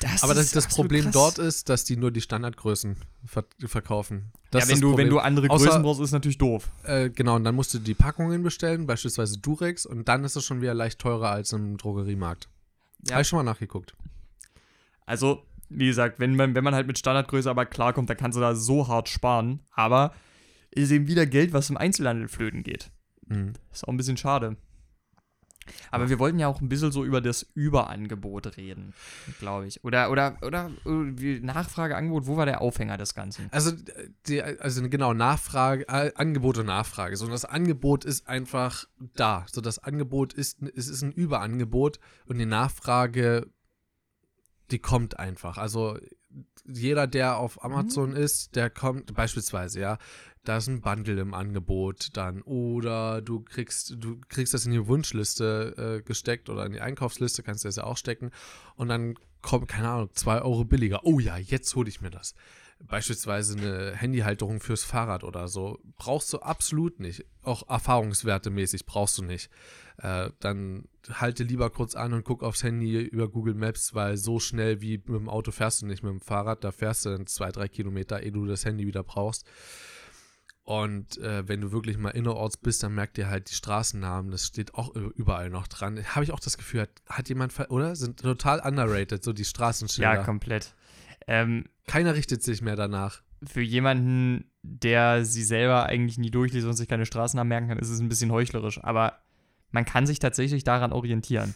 [0.00, 1.12] Das Aber das, das Problem krass.
[1.12, 4.32] dort ist, dass die nur die Standardgrößen ver verkaufen.
[4.50, 6.70] Das ja, wenn du, wenn du andere Außer- Größen brauchst, ist natürlich doof.
[6.82, 10.44] Äh, genau, und dann musst du die Packungen bestellen, beispielsweise Durex, und dann ist es
[10.44, 12.48] schon wieder leicht teurer als im Drogeriemarkt.
[13.06, 13.12] Ja.
[13.14, 13.94] Habe ich schon mal nachgeguckt.
[15.06, 18.40] Also, wie gesagt, wenn man, wenn man halt mit Standardgröße aber klarkommt, dann kannst du
[18.40, 19.60] da so hart sparen.
[19.70, 20.12] Aber
[20.70, 22.90] ist eben wieder Geld, was im Einzelhandel flöten geht.
[23.26, 23.54] Mhm.
[23.72, 24.56] Ist auch ein bisschen schade.
[25.92, 28.92] Aber wir wollten ja auch ein bisschen so über das Überangebot reden,
[29.38, 29.84] glaube ich.
[29.84, 33.48] Oder, oder, oder, äh, wie- Nachfrage, Angebot, wo war der Aufhänger des Ganzen?
[33.52, 37.16] Also, äh, die, also genau, Nachfrage, äh, Angebot und Nachfrage.
[37.16, 39.46] So, das Angebot ist einfach da.
[39.48, 43.46] So, das Angebot ist, es ist ein Überangebot und die Nachfrage,
[44.70, 45.58] die kommt einfach.
[45.58, 45.98] Also,
[46.66, 49.98] jeder, der auf Amazon ist, der kommt beispielsweise, ja,
[50.44, 54.86] da ist ein Bundle im Angebot dann oder du kriegst du kriegst das in die
[54.86, 58.30] Wunschliste äh, gesteckt oder in die Einkaufsliste kannst du das ja auch stecken
[58.76, 61.04] und dann kommt keine Ahnung zwei Euro billiger.
[61.04, 62.34] Oh ja, jetzt hole ich mir das.
[62.82, 67.26] Beispielsweise eine Handyhalterung fürs Fahrrad oder so brauchst du absolut nicht.
[67.42, 69.50] Auch erfahrungswertemäßig brauchst du nicht.
[70.02, 74.38] Äh, dann halte lieber kurz an und guck aufs Handy über Google Maps, weil so
[74.40, 76.64] schnell wie mit dem Auto fährst du nicht mit dem Fahrrad.
[76.64, 79.46] Da fährst du dann zwei, drei Kilometer, ehe du das Handy wieder brauchst.
[80.62, 84.30] Und äh, wenn du wirklich mal innerorts bist, dann merkt ihr halt die Straßennamen.
[84.30, 86.02] Das steht auch überall noch dran.
[86.14, 87.96] Habe ich auch das Gefühl, hat, hat jemand, ver oder?
[87.96, 90.14] Sind total underrated, so die Straßenschilder.
[90.14, 90.74] Ja, komplett.
[91.26, 93.22] Ähm, Keiner richtet sich mehr danach.
[93.42, 97.90] für jemanden, der sie selber eigentlich nie durchliest und sich keine Straßennamen merken kann, ist
[97.90, 98.82] es ein bisschen heuchlerisch.
[98.82, 99.18] Aber
[99.70, 101.54] man kann sich tatsächlich daran orientieren,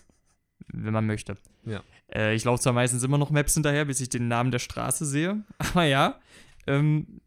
[0.68, 1.36] wenn man möchte.
[1.64, 1.82] Ja.
[2.12, 5.04] Äh, ich laufe zwar meistens immer noch Maps hinterher, bis ich den Namen der Straße
[5.04, 5.44] sehe.
[5.58, 6.20] Aber ja,
[6.66, 7.20] ähm,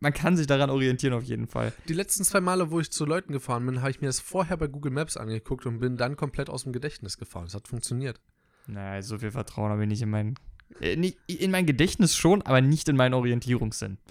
[0.00, 1.72] man kann sich daran orientieren auf jeden Fall.
[1.88, 4.56] Die letzten zwei Male, wo ich zu Leuten gefahren bin, habe ich mir das vorher
[4.56, 7.46] bei Google Maps angeguckt und bin dann komplett aus dem Gedächtnis gefahren.
[7.46, 8.20] Es hat funktioniert.
[8.66, 10.34] Naja, so viel Vertrauen habe ich nicht in mein.
[10.80, 13.98] Äh, in mein Gedächtnis schon, aber nicht in meinen Orientierungssinn.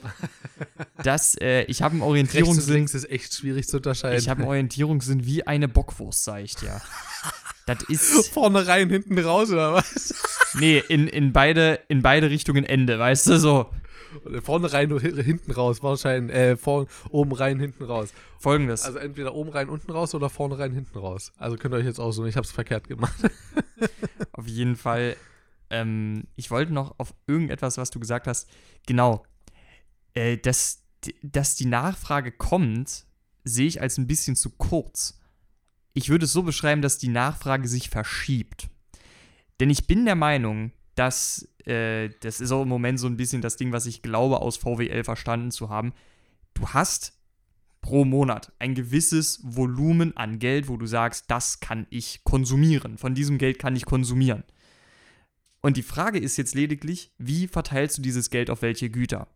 [1.03, 2.73] Das, äh, ich habe einen Rechts und Orientierungssinn.
[2.73, 4.17] links ist echt schwierig zu unterscheiden.
[4.17, 6.81] Ich habe einen Orientierungssinn wie eine Bockwurst, sag ich dir.
[7.67, 8.29] Das ist.
[8.29, 10.13] vorne rein, hinten raus oder was?
[10.59, 13.69] Nee, in, in, beide, in beide Richtungen Ende, weißt du, so.
[14.41, 16.35] Vorne rein, hinten raus, wahrscheinlich.
[16.35, 18.11] Äh, vorn, oben rein, hinten raus.
[18.39, 18.83] Folgendes.
[18.83, 21.31] Also entweder oben rein, unten raus oder vorne rein, hinten raus.
[21.37, 22.27] Also könnt ihr euch jetzt aussuchen.
[22.27, 23.17] Ich habe es verkehrt gemacht.
[24.31, 25.15] Auf jeden Fall.
[25.69, 28.49] Ähm, ich wollte noch auf irgendetwas, was du gesagt hast.
[28.85, 29.23] Genau.
[30.13, 30.83] Äh, dass,
[31.21, 33.05] dass die Nachfrage kommt,
[33.43, 35.19] sehe ich als ein bisschen zu kurz.
[35.93, 38.69] Ich würde es so beschreiben, dass die Nachfrage sich verschiebt.
[39.59, 43.41] Denn ich bin der Meinung, dass äh, das ist auch im Moment so ein bisschen
[43.41, 45.93] das Ding, was ich glaube, aus VWL verstanden zu haben.
[46.53, 47.13] Du hast
[47.81, 52.97] pro Monat ein gewisses Volumen an Geld, wo du sagst, das kann ich konsumieren.
[52.97, 54.43] Von diesem Geld kann ich konsumieren.
[55.67, 59.27] Und die Frage ist jetzt lediglich, wie verteilst du dieses Geld auf welche Güter?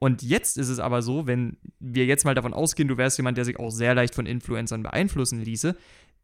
[0.00, 3.38] Und jetzt ist es aber so, wenn wir jetzt mal davon ausgehen, du wärst jemand,
[3.38, 5.76] der sich auch sehr leicht von Influencern beeinflussen ließe,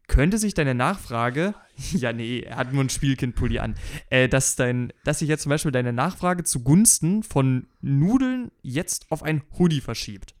[0.09, 1.53] könnte sich deine Nachfrage,
[1.93, 3.75] ja nee, er hat nur einen Spielkindpulli an,
[4.09, 9.23] äh, dass, dein, dass sich jetzt zum Beispiel deine Nachfrage zugunsten von Nudeln jetzt auf
[9.23, 10.35] ein Hoodie verschiebt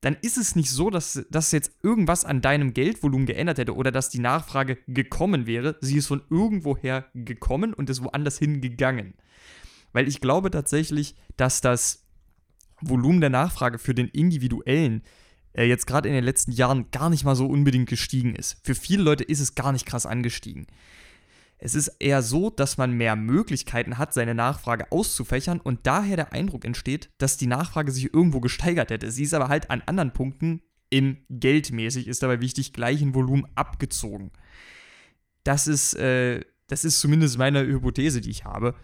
[0.00, 3.90] dann ist es nicht so, dass, dass jetzt irgendwas an deinem Geldvolumen geändert hätte oder
[3.90, 5.76] dass die Nachfrage gekommen wäre.
[5.80, 9.14] Sie ist von irgendwoher gekommen und ist woanders hingegangen.
[9.92, 12.04] Weil ich glaube tatsächlich, dass das
[12.80, 15.02] Volumen der Nachfrage für den individuellen
[15.52, 18.58] äh, jetzt gerade in den letzten Jahren gar nicht mal so unbedingt gestiegen ist.
[18.62, 20.68] Für viele Leute ist es gar nicht krass angestiegen.
[21.58, 26.32] Es ist eher so, dass man mehr Möglichkeiten hat, seine Nachfrage auszufächern und daher der
[26.32, 29.10] Eindruck entsteht, dass die Nachfrage sich irgendwo gesteigert hätte.
[29.10, 34.30] Sie ist aber halt an anderen Punkten im geldmäßig, ist dabei wichtig, gleichen Volumen abgezogen.
[35.42, 38.74] Das ist, äh, das ist zumindest meine Hypothese, die ich habe.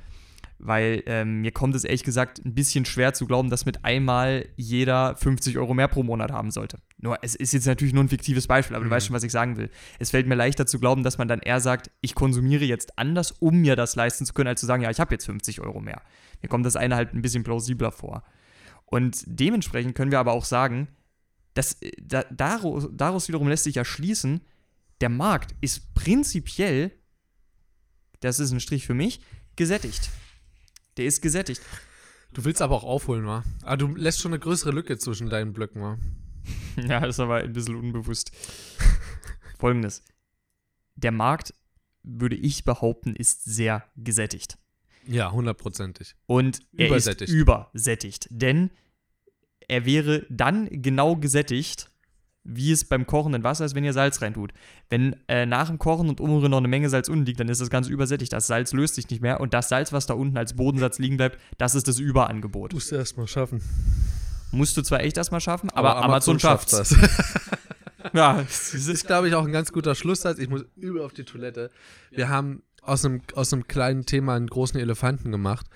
[0.59, 4.47] Weil ähm, mir kommt es ehrlich gesagt ein bisschen schwer zu glauben, dass mit einmal
[4.57, 6.79] jeder 50 Euro mehr pro Monat haben sollte.
[6.99, 9.33] Nur, es ist jetzt natürlich nur ein fiktives Beispiel, aber du weißt schon, was ich
[9.33, 9.69] sagen will.
[9.99, 13.33] Es fällt mir leichter zu glauben, dass man dann eher sagt, ich konsumiere jetzt anders,
[13.33, 15.81] um mir das leisten zu können, als zu sagen, ja, ich habe jetzt 50 Euro
[15.81, 16.01] mehr.
[16.41, 18.23] Mir kommt das eine halt ein bisschen plausibler vor.
[18.87, 20.89] Und dementsprechend können wir aber auch sagen,
[21.55, 24.41] dass äh, da, daraus, daraus wiederum lässt sich ja schließen,
[25.01, 26.93] der Markt ist prinzipiell,
[28.21, 29.21] das ist ein Strich für mich,
[29.57, 30.11] gesättigt.
[30.97, 31.61] Der ist gesättigt.
[32.32, 33.45] Du willst aber auch aufholen, wa?
[33.62, 35.99] Aber du lässt schon eine größere Lücke zwischen deinen Blöcken, wa?
[36.76, 38.32] Ja, das ist aber ein bisschen unbewusst.
[39.59, 40.03] Folgendes.
[40.97, 41.55] Der Markt,
[42.03, 44.59] würde ich behaupten, ist sehr gesättigt.
[45.07, 46.16] Ja, hundertprozentig.
[46.26, 47.30] Und er Übersättigt.
[47.30, 48.26] ist übersättigt.
[48.30, 48.70] Denn
[49.68, 51.90] er wäre dann genau gesättigt,
[52.45, 54.53] wie es beim kochenden Wasser ist, wenn ihr Salz reintut.
[54.90, 57.61] Wenn äh, nach dem Kochen und Umrühren noch eine Menge Salz unten liegt, dann ist
[57.61, 58.32] das Ganze übersättigt.
[58.32, 61.16] Das Salz löst sich nicht mehr und das Salz, was da unten als Bodensatz liegen
[61.16, 62.74] bleibt, das ist das Überangebot.
[62.74, 63.62] Musst du erst mal schaffen.
[64.53, 66.95] Musst du zwar echt erstmal schaffen, aber, Amazon, schafft es.
[68.12, 70.38] Ja, Das ist, glaube ich, auch ein ganz guter Schlusssatz.
[70.38, 71.70] Ich muss übel auf die Toilette.
[72.11, 75.66] Wir haben aus einem, aus einem kleinen Thema einen großen Elefanten gemacht.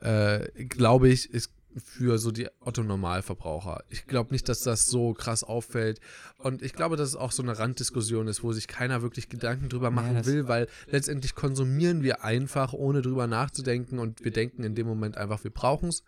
[0.00, 1.50] Äh, glaube ich, ist
[1.82, 3.84] für so die Otto-Normalverbraucher.
[3.88, 6.00] Ich glaube nicht, dass das so krass auffällt.
[6.38, 9.68] Und ich glaube, dass es auch so eine Randdiskussion ist, wo sich keiner wirklich Gedanken
[9.68, 13.98] drüber machen will, weil letztendlich konsumieren wir einfach, ohne drüber nachzudenken.
[13.98, 16.02] Und wir denken in dem Moment einfach, wir brauchen es.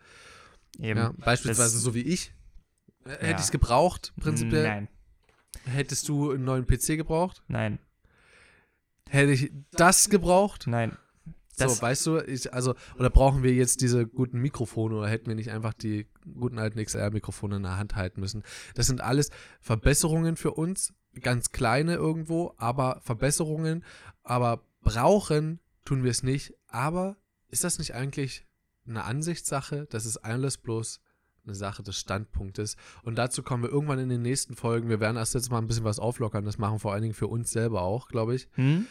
[0.77, 2.33] Ja, beispielsweise Das- so wie ich.
[3.05, 3.31] Hätte Ja.
[3.35, 4.63] ich es gebraucht, prinzipiell?
[4.63, 4.87] Nein,
[5.65, 7.43] Hättest du einen neuen PC gebraucht?
[7.47, 7.79] nein,
[9.09, 10.67] Hätte ich das gebraucht?
[10.67, 10.95] nein.
[11.61, 15.27] Das- so, weißt du, ich, also, oder brauchen wir jetzt diese guten Mikrofone oder hätten
[15.27, 16.07] wir nicht einfach die
[16.39, 18.43] guten alten XLR-Mikrofone in der Hand halten müssen?
[18.75, 19.29] Das sind alles
[19.61, 23.83] Verbesserungen für uns, ganz kleine irgendwo, aber Verbesserungen,
[24.23, 26.53] aber brauchen tun wir es nicht.
[26.67, 27.17] Aber
[27.49, 28.45] ist das nicht eigentlich
[28.87, 29.87] eine Ansichtssache?
[29.89, 30.99] Das ist alles bloß
[31.45, 32.75] eine Sache des Standpunktes.
[33.01, 34.87] Und dazu kommen wir irgendwann in den nächsten Folgen.
[34.89, 36.45] Wir werden erst jetzt mal ein bisschen was auflockern.
[36.45, 38.47] Das machen vor allen Dingen für uns selber auch, glaube ich.
[38.53, 38.85] Hm?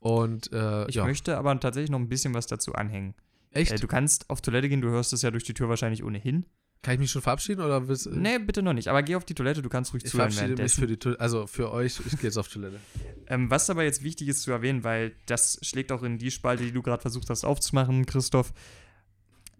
[0.00, 3.14] Und äh, Ich ja, möchte aber tatsächlich noch ein bisschen was dazu anhängen.
[3.50, 3.72] echt.
[3.72, 6.46] Äh, du kannst auf Toilette gehen, du hörst es ja durch die Tür wahrscheinlich ohnehin.
[6.82, 8.86] Kann ich mich schon verabschieden oder willst Nee, bitte noch nicht.
[8.86, 11.20] Aber geh auf die Toilette, du kannst ruhig Ich zuhören verabschiede mich für die Toilette.
[11.20, 12.78] Also für euch, ich gehe jetzt auf Toilette.
[13.30, 16.64] Ähm, was aber jetzt wichtig ist zu erwähnen, weil das schlägt auch in die Spalte,
[16.64, 18.54] die du gerade versucht hast aufzumachen, Christoph.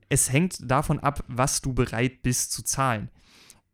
[0.09, 3.11] Es hängt davon ab, was du bereit bist zu zahlen.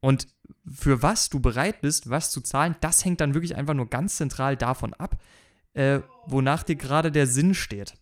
[0.00, 0.26] Und
[0.68, 4.16] für was du bereit bist, was zu zahlen, das hängt dann wirklich einfach nur ganz
[4.16, 5.22] zentral davon ab,
[5.74, 7.94] äh, wonach dir gerade der Sinn steht.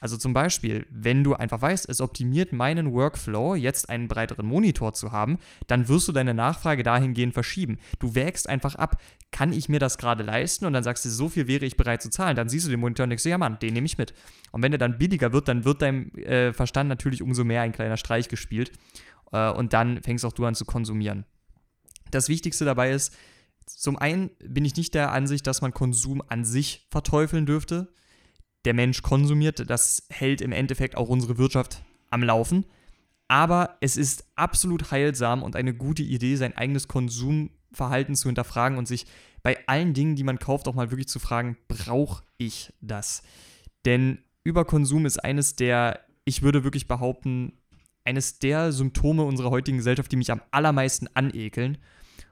[0.00, 4.92] Also zum Beispiel, wenn du einfach weißt, es optimiert meinen Workflow, jetzt einen breiteren Monitor
[4.92, 7.78] zu haben, dann wirst du deine Nachfrage dahingehend verschieben.
[7.98, 9.00] Du wägst einfach ab,
[9.32, 10.66] kann ich mir das gerade leisten?
[10.66, 12.36] Und dann sagst du, so viel wäre ich bereit zu zahlen.
[12.36, 14.14] Dann siehst du den Monitor und denkst, ja Mann, den nehme ich mit.
[14.52, 17.72] Und wenn der dann billiger wird, dann wird deinem äh, Verstand natürlich umso mehr ein
[17.72, 18.70] kleiner Streich gespielt.
[19.32, 21.24] Äh, und dann fängst auch du an zu konsumieren.
[22.12, 23.14] Das Wichtigste dabei ist,
[23.68, 27.92] zum einen bin ich nicht der Ansicht, dass man Konsum an sich verteufeln dürfte.
[28.64, 32.66] Der Mensch konsumiert, das hält im Endeffekt auch unsere Wirtschaft am Laufen.
[33.28, 38.88] Aber es ist absolut heilsam und eine gute Idee, sein eigenes Konsumverhalten zu hinterfragen und
[38.88, 39.06] sich
[39.42, 43.22] bei allen Dingen, die man kauft, auch mal wirklich zu fragen, brauche ich das?
[43.84, 47.52] Denn Überkonsum ist eines der, ich würde wirklich behaupten,
[48.04, 51.78] eines der Symptome unserer heutigen Gesellschaft, die mich am allermeisten anekeln.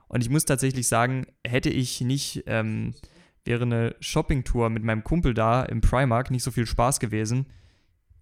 [0.08, 2.94] Und ich muss tatsächlich sagen, hätte ich nicht, ähm,
[3.44, 7.46] wäre eine Shoppingtour mit meinem Kumpel da im Primark nicht so viel Spaß gewesen,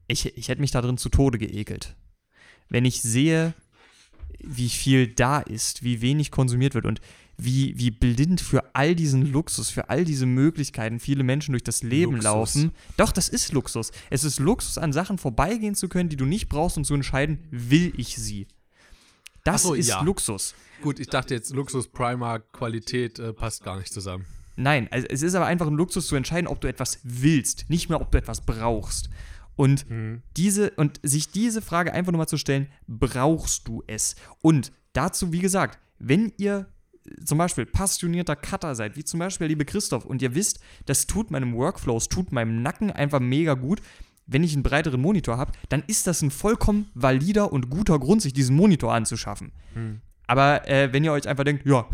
[0.07, 1.97] ich, ich hätte mich da drin zu Tode geekelt.
[2.69, 3.55] Wenn ich sehe,
[4.39, 7.01] wie viel da ist, wie wenig konsumiert wird und
[7.37, 11.83] wie, wie blind für all diesen Luxus, für all diese Möglichkeiten viele Menschen durch das
[11.83, 12.25] Leben Luxus.
[12.25, 12.73] laufen.
[12.97, 13.91] Doch, das ist Luxus.
[14.11, 17.39] Es ist Luxus, an Sachen vorbeigehen zu können, die du nicht brauchst und zu entscheiden,
[17.51, 18.47] will ich sie.
[19.45, 20.03] Das so, ist ja.
[20.03, 20.55] Luxus.
[20.83, 24.27] Gut, ich dachte jetzt, Luxus, Primark, Qualität äh, passt gar nicht zusammen.
[24.57, 27.89] Nein, also es ist aber einfach ein Luxus zu entscheiden, ob du etwas willst, nicht
[27.89, 29.09] mehr, ob du etwas brauchst.
[29.57, 29.87] Und
[30.37, 34.17] diese und sich diese Frage einfach nur mal zu stellen, brauchst du es?
[34.43, 36.69] Und dazu, wie gesagt, wenn ihr
[37.25, 41.07] zum Beispiel passionierter Cutter seid, wie zum Beispiel der liebe Christoph, und ihr wisst, das
[41.07, 43.81] tut meinem Workflow, es tut meinem Nacken einfach mega gut,
[44.27, 48.23] wenn ich einen breiteren Monitor habe, dann ist das ein vollkommen valider und guter Grund,
[48.23, 49.53] sich diesen Monitor anzuschaffen.
[50.27, 51.87] Aber äh, wenn ihr euch einfach denkt, ja,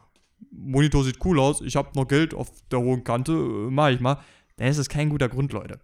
[0.50, 4.00] Monitor sieht cool aus, ich habe noch Geld auf der hohen Kante, äh, mach ich
[4.00, 4.18] mal,
[4.56, 5.80] dann ist das kein guter Grund, Leute.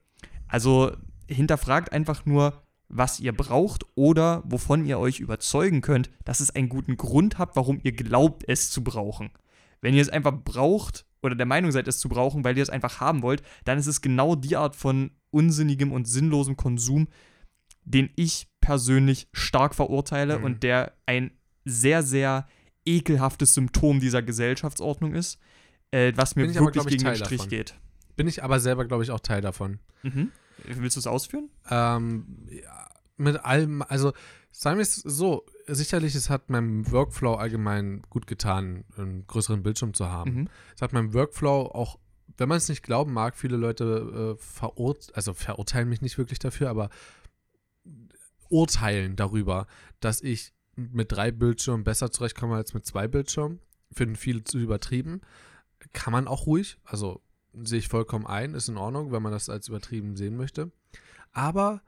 [0.48, 0.92] Also
[1.28, 6.68] hinterfragt einfach nur, was ihr braucht oder wovon ihr euch überzeugen könnt, dass es einen
[6.68, 9.30] guten Grund habt, warum ihr glaubt, es zu brauchen.
[9.80, 12.70] Wenn ihr es einfach braucht oder der Meinung seid, es zu brauchen, weil ihr es
[12.70, 17.08] einfach haben wollt, dann ist es genau die Art von unsinnigem und sinnlosem Konsum,
[17.84, 20.44] den ich persönlich stark verurteile Mhm.
[20.44, 21.32] und der ein
[21.66, 22.46] sehr, sehr
[22.86, 25.38] ekelhaftes Symptom dieser Gesellschaftsordnung ist,
[25.90, 27.50] äh, was mir aber, wirklich glaub ich, gegen den Strich davon.
[27.50, 27.74] geht.
[28.16, 29.80] Bin ich aber selber, glaube ich, auch Teil davon.
[30.02, 30.30] Mhm.
[30.64, 31.50] Willst du es ausführen?
[31.68, 34.12] Ähm, ja, mit allem, also
[34.52, 39.94] sagen wir es so, sicherlich, es hat meinem Workflow allgemein gut getan, einen größeren Bildschirm
[39.94, 40.34] zu haben.
[40.34, 40.48] Mhm.
[40.76, 41.98] Es hat meinem Workflow auch,
[42.36, 46.38] wenn man es nicht glauben mag, viele Leute äh, verurt also verurteilen mich nicht wirklich
[46.38, 46.90] dafür, aber
[48.48, 49.66] urteilen darüber,
[50.00, 53.60] dass ich mit drei Bildschirmen besser zurechtkomme als mit zwei Bildschirmen.
[53.92, 55.20] Finden viele zu übertrieben.
[55.92, 57.22] Kann man auch ruhig, also
[57.52, 60.72] sehe ich vollkommen ein, ist in Ordnung, wenn man das als übertrieben sehen möchte.
[61.32, 61.82] Aber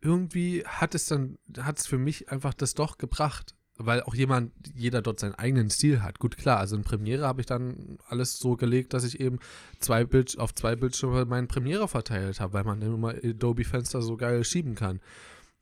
[0.00, 3.54] irgendwie hat es dann, hat es für mich einfach das doch gebracht.
[3.78, 6.18] Weil auch jemand, jeder dort seinen eigenen Stil hat.
[6.18, 9.38] Gut, klar, also in Premiere habe ich dann alles so gelegt, dass ich eben
[9.80, 14.16] zwei Bild, auf zwei Bildschirme meinen Premiere verteilt habe, weil man dann immer Adobe-Fenster so
[14.16, 15.00] geil schieben kann.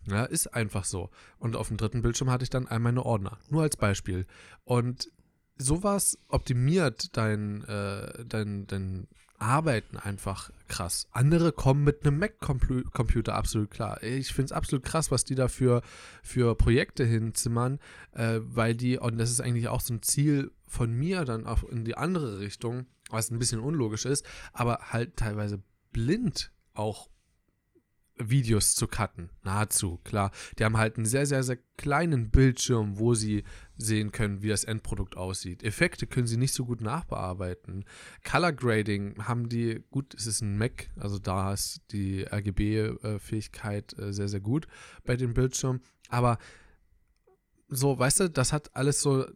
[0.06, 1.11] Ja, ist einfach so.
[1.38, 3.38] Und auf dem dritten Bildschirm hatte ich dann all meine Ordner.
[3.48, 4.26] Nur als Beispiel.
[4.64, 5.11] Und
[5.56, 9.08] sowas optimiert dein, äh, dein, dein
[9.41, 11.09] Arbeiten einfach krass.
[11.12, 14.03] Andere kommen mit einem Mac-Computer absolut klar.
[14.03, 15.82] Ich finde es absolut krass, was die da für,
[16.22, 17.80] für Projekte hinzimmern,
[18.12, 21.64] äh, weil die, und das ist eigentlich auch so ein Ziel von mir dann auch
[21.64, 25.62] in die andere Richtung, was ein bisschen unlogisch ist, aber halt teilweise
[25.93, 27.09] blind auch
[28.20, 29.30] Videos zu cutten.
[29.42, 30.30] Nahezu, klar.
[30.58, 33.44] Die haben halt einen sehr, sehr, sehr kleinen Bildschirm, wo sie
[33.76, 35.62] sehen können, wie das Endprodukt aussieht.
[35.62, 37.84] Effekte können sie nicht so gut nachbearbeiten.
[38.24, 44.12] Color Grading haben die, gut, es ist ein Mac, also da ist die RGB-Fähigkeit äh,
[44.12, 44.66] sehr, sehr gut
[45.04, 45.80] bei dem Bildschirm.
[46.08, 46.38] Aber
[47.68, 49.26] so, weißt du, das hat alles so,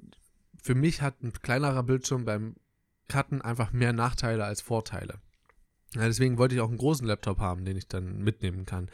[0.62, 2.56] für mich hat ein kleinerer Bildschirm beim
[3.08, 5.20] Cutten einfach mehr Nachteile als Vorteile.
[5.94, 8.88] Ja, deswegen wollte ich auch einen großen Laptop haben, den ich dann mitnehmen kann.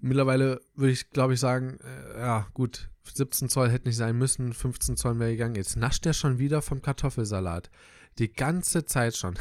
[0.00, 4.52] Mittlerweile würde ich, glaube ich, sagen, äh, ja, gut, 17 Zoll hätte nicht sein müssen,
[4.52, 5.54] 15 Zoll wäre gegangen.
[5.54, 7.70] Jetzt nascht er schon wieder vom Kartoffelsalat.
[8.18, 9.34] Die ganze Zeit schon.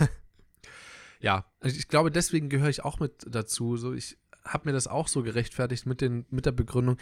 [1.20, 3.76] ja, ich glaube, deswegen gehöre ich auch mit dazu.
[3.76, 6.98] So, ich habe mir das auch so gerechtfertigt mit, den, mit der Begründung,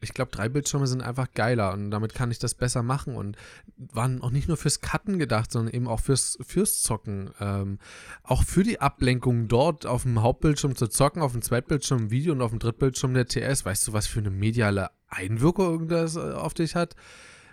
[0.00, 3.36] Ich glaube, drei Bildschirme sind einfach geiler und damit kann ich das besser machen und
[3.76, 7.30] waren auch nicht nur fürs Cutten gedacht, sondern eben auch fürs, fürs Zocken.
[7.40, 7.78] Ähm,
[8.22, 12.42] auch für die Ablenkung dort auf dem Hauptbildschirm zu zocken, auf dem Zweitbildschirm Video und
[12.42, 13.64] auf dem Drittbildschirm der TS.
[13.64, 16.94] Weißt du, was für eine mediale Einwirkung das äh, auf dich hat?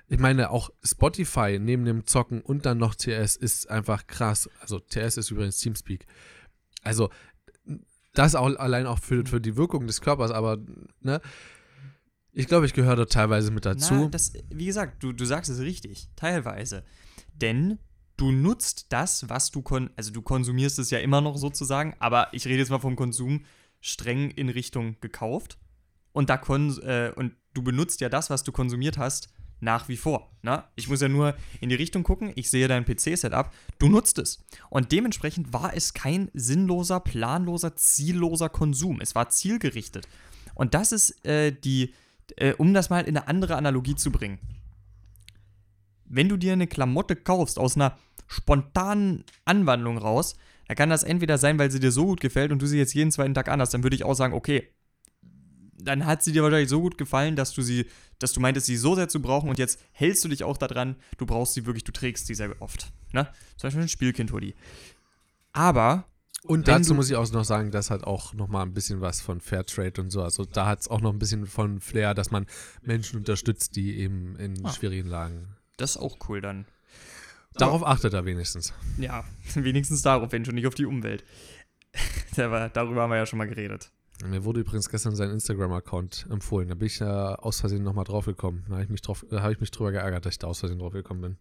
[0.10, 4.50] Ich meine, auch Spotify neben dem Zocken und dann noch TS ist einfach krass.
[4.60, 6.06] Also TS ist übrigens Teamspeak.
[6.84, 7.10] Also
[8.14, 10.58] das auch allein auch für, für die Wirkung des Körpers, aber
[11.02, 11.20] ne,
[12.34, 13.94] ich glaube, ich gehöre da teilweise mit dazu.
[13.94, 16.84] Na, das, wie gesagt, du, du sagst es richtig, teilweise.
[17.36, 17.80] Denn
[18.18, 22.28] du nutzt das, was du kon also du konsumierst es ja immer noch sozusagen, aber
[22.32, 23.46] ich rede jetzt mal vom Konsum
[23.82, 25.58] streng in Richtung gekauft.
[26.12, 29.30] Und da kon äh, und du benutzt ja das, was du konsumiert hast,
[29.60, 30.32] nach wie vor.
[30.42, 30.64] Ne?
[30.76, 34.44] Ich muss ja nur in die Richtung gucken, ich sehe dein PC-Setup, du nutzt es.
[34.70, 39.00] Und dementsprechend war es kein sinnloser, planloser, zielloser Konsum.
[39.02, 40.08] Es war zielgerichtet.
[40.54, 41.94] Und das ist äh, die,
[42.38, 44.40] äh, um das mal in eine andere Analogie zu bringen.
[46.06, 47.98] Wenn du dir eine Klamotte kaufst aus einer
[48.28, 50.36] spontanen Anwandlung raus,
[50.68, 52.94] dann kann das entweder sein, weil sie dir so gut gefällt und du sie jetzt
[52.94, 54.70] jeden zweiten Tag anhast, dann würde ich auch sagen, okay,
[55.74, 57.88] dann hat sie dir wahrscheinlich so gut gefallen, dass du sie,
[58.20, 60.96] dass du meintest, sie so sehr zu brauchen und jetzt hältst du dich auch daran,
[61.18, 62.92] du brauchst sie wirklich, du trägst sie sehr oft.
[63.12, 63.28] Ne?
[63.58, 64.56] Zum Beispiel ein Spielkind-Hoodie.
[65.52, 66.06] Aber
[66.46, 69.00] Und Wenn dazu muss ich auch noch sagen, das hat auch noch mal ein bisschen
[69.02, 70.22] was von Fairtrade und so.
[70.22, 72.46] Also da hat es auch noch ein bisschen von Flair, dass man
[72.82, 74.72] Menschen unterstützt, die eben in Ah.
[74.74, 75.56] schwierigen Lagen.
[75.78, 76.66] das ist auch cool dann.
[77.56, 78.74] Darauf achtet er wenigstens.
[78.98, 79.24] Ja,
[79.56, 81.24] wenigstens darauf, wenn schon nicht auf die Umwelt.
[82.36, 83.92] Darüber haben wir ja schon mal geredet.
[84.26, 86.70] Mir wurde übrigens gestern sein Instagram-Account empfohlen.
[86.70, 88.64] Da bin ich ja aus Versehen nochmal drauf gekommen.
[88.68, 90.60] Da habe ich, mich drauf- da hab ich mich drüber geärgert, dass ich da aus
[90.60, 91.38] Versehen drauf gekommen bin.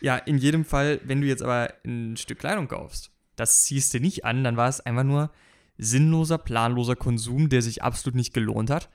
[0.00, 4.00] Ja, in jedem Fall, wenn du jetzt aber ein Stück Kleidung kaufst, das ziehst du
[4.00, 5.30] nicht an, dann war es einfach nur
[5.78, 8.90] sinnloser, planloser Konsum, der sich absolut nicht gelohnt hat.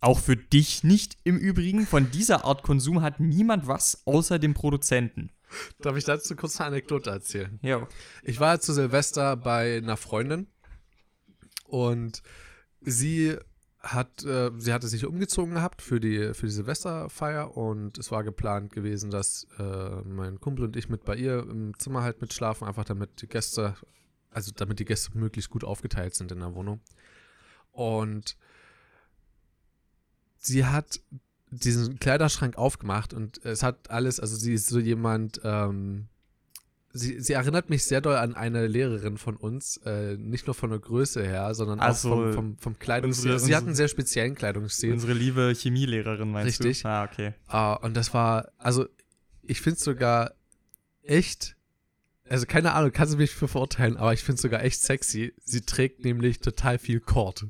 [0.00, 1.86] Auch für dich nicht im Übrigen.
[1.86, 5.30] Von dieser Art Konsum hat niemand was außer dem Produzenten.
[5.80, 7.58] Darf ich dazu kurz eine Anekdote erzählen?
[7.62, 7.86] Ja.
[8.22, 10.48] Ich war zu Silvester bei einer Freundin
[11.66, 12.22] und
[12.80, 13.36] sie
[13.82, 18.22] hat, äh, sie hatte sich umgezogen gehabt für die, für die Silvesterfeier und es war
[18.22, 22.66] geplant gewesen, dass äh, mein Kumpel und ich mit bei ihr im Zimmer halt mitschlafen,
[22.66, 23.74] einfach damit die Gäste,
[24.30, 26.80] also damit die Gäste möglichst gut aufgeteilt sind in der Wohnung.
[27.72, 28.36] Und
[30.38, 31.00] sie hat
[31.50, 36.08] diesen Kleiderschrank aufgemacht und es hat alles, also sie ist so jemand, ähm,
[36.92, 40.70] sie, sie erinnert mich sehr doll an eine Lehrerin von uns, äh, nicht nur von
[40.70, 43.32] der Größe her, sondern Ach auch so, vom, vom, vom Kleidungsstil.
[43.32, 44.92] unsere- sie hat einen sehr speziellen Kleidungsstil.
[44.92, 46.82] Unsere liebe Chemielehrerin, meinst Richtig.
[46.82, 46.88] du?
[46.88, 47.34] Ah, okay.
[47.46, 48.86] Ah, und das war, also
[49.42, 50.32] ich finde es sogar
[51.02, 51.56] echt,
[52.28, 55.34] also keine Ahnung, kannst du mich für verurteilen, aber ich finde es sogar echt sexy.
[55.44, 57.46] Sie trägt nämlich total viel Kord.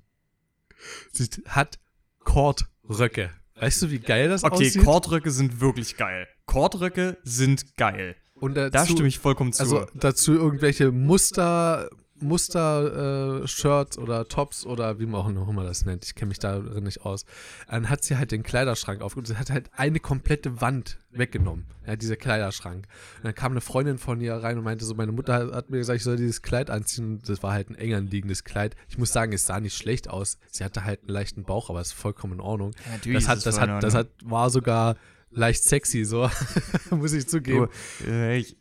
[1.12, 1.78] Sie hat
[2.20, 3.30] Kordröcke.
[3.56, 4.82] Weißt du, wie geil das Okay, aussieht?
[4.84, 6.26] Kordröcke sind wirklich geil.
[6.46, 8.16] Kordröcke sind geil.
[8.42, 9.62] Und dazu, Da stimme ich vollkommen zu.
[9.62, 11.88] Also dazu irgendwelche Muster,
[12.20, 16.04] Muster äh, Shirts oder Tops oder wie man auch noch immer das nennt.
[16.04, 17.24] Ich kenne mich darin nicht aus.
[17.68, 19.26] Dann hat sie halt den Kleiderschrank aufgehoben.
[19.26, 21.66] Sie hat halt eine komplette Wand weggenommen.
[21.86, 22.88] Ja, dieser Kleiderschrank.
[23.18, 25.78] Und dann kam eine Freundin von ihr rein und meinte so, meine Mutter hat mir
[25.78, 27.20] gesagt, ich soll dieses Kleid anziehen.
[27.24, 28.74] Das war halt ein eng anliegendes Kleid.
[28.88, 30.38] Ich muss sagen, es sah nicht schlecht aus.
[30.50, 32.72] Sie hatte halt einen leichten Bauch, aber ist vollkommen in Ordnung.
[32.90, 34.96] Natürlich Das ist hat, es das hat, das hat, war sogar
[35.32, 36.30] leicht sexy, so.
[36.90, 37.68] muss ich zugeben.
[38.00, 38.56] Du, äh, ich,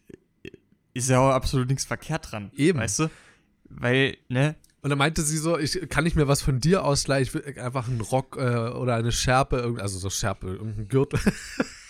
[0.93, 2.51] ist ja auch absolut nichts verkehrt dran.
[2.55, 2.79] Eben.
[2.79, 3.09] Weißt du?
[3.69, 4.55] Weil, ne?
[4.81, 7.59] Und dann meinte sie so, ich kann nicht mehr was von dir ausleihen, ich will
[7.59, 11.19] einfach einen Rock äh, oder eine Schärpe, also so Schärpe, irgendein Gürtel.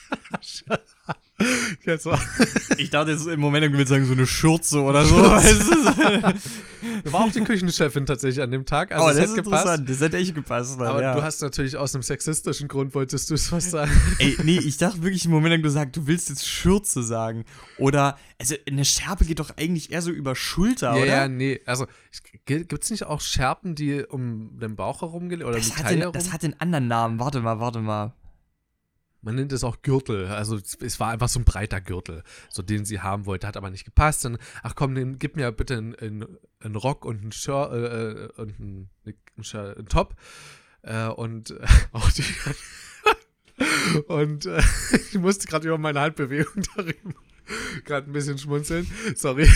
[2.77, 5.15] Ich dachte jetzt im Moment, du willst sagen, so eine Schürze oder so.
[7.11, 9.65] war auch die Küchenchefin tatsächlich an dem Tag, also oh, das hat ist gepasst.
[9.65, 9.89] interessant.
[9.89, 10.77] Das hat echt gepasst.
[10.77, 11.15] Mann, Aber ja.
[11.15, 13.91] du hast natürlich aus einem sexistischen Grund wolltest du es was sagen.
[14.19, 17.45] Ey, nee, ich dachte wirklich im Moment, du sagst, du willst jetzt Schürze sagen.
[17.77, 21.05] Oder, also eine Schärpe geht doch eigentlich eher so über Schulter, ja, oder?
[21.05, 21.59] ja, nee.
[21.65, 21.87] Also
[22.45, 25.83] gibt es nicht auch Schärpen, die um den Bauch herumgelegt oder um das, die hat
[25.83, 26.13] Taille den, herum?
[26.13, 27.19] das hat den anderen Namen.
[27.19, 28.13] Warte mal, warte mal.
[29.21, 30.27] Man nennt es auch Gürtel.
[30.27, 33.69] Also es, war einfach so ein breiter Gürtel, so den sie haben wollte, hat aber
[33.69, 34.25] nicht gepasst.
[34.25, 38.11] Dann, ach komm, den, gib mir bitte einen, einen, einen Rock und einen Shirt äh,
[38.11, 40.15] äh, und einen, einen, einen Top.
[40.81, 42.23] Äh, und äh, auch die.
[44.07, 44.61] und äh,
[45.11, 47.13] ich musste gerade über meine Handbewegung darüber
[47.85, 48.89] gerade ein bisschen schmunzeln.
[49.15, 49.47] Sorry.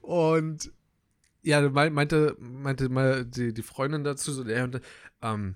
[0.00, 0.70] und
[1.42, 4.80] ja, mei- meinte, meinte mal die, die Freundin dazu, so, der, und,
[5.22, 5.54] ähm,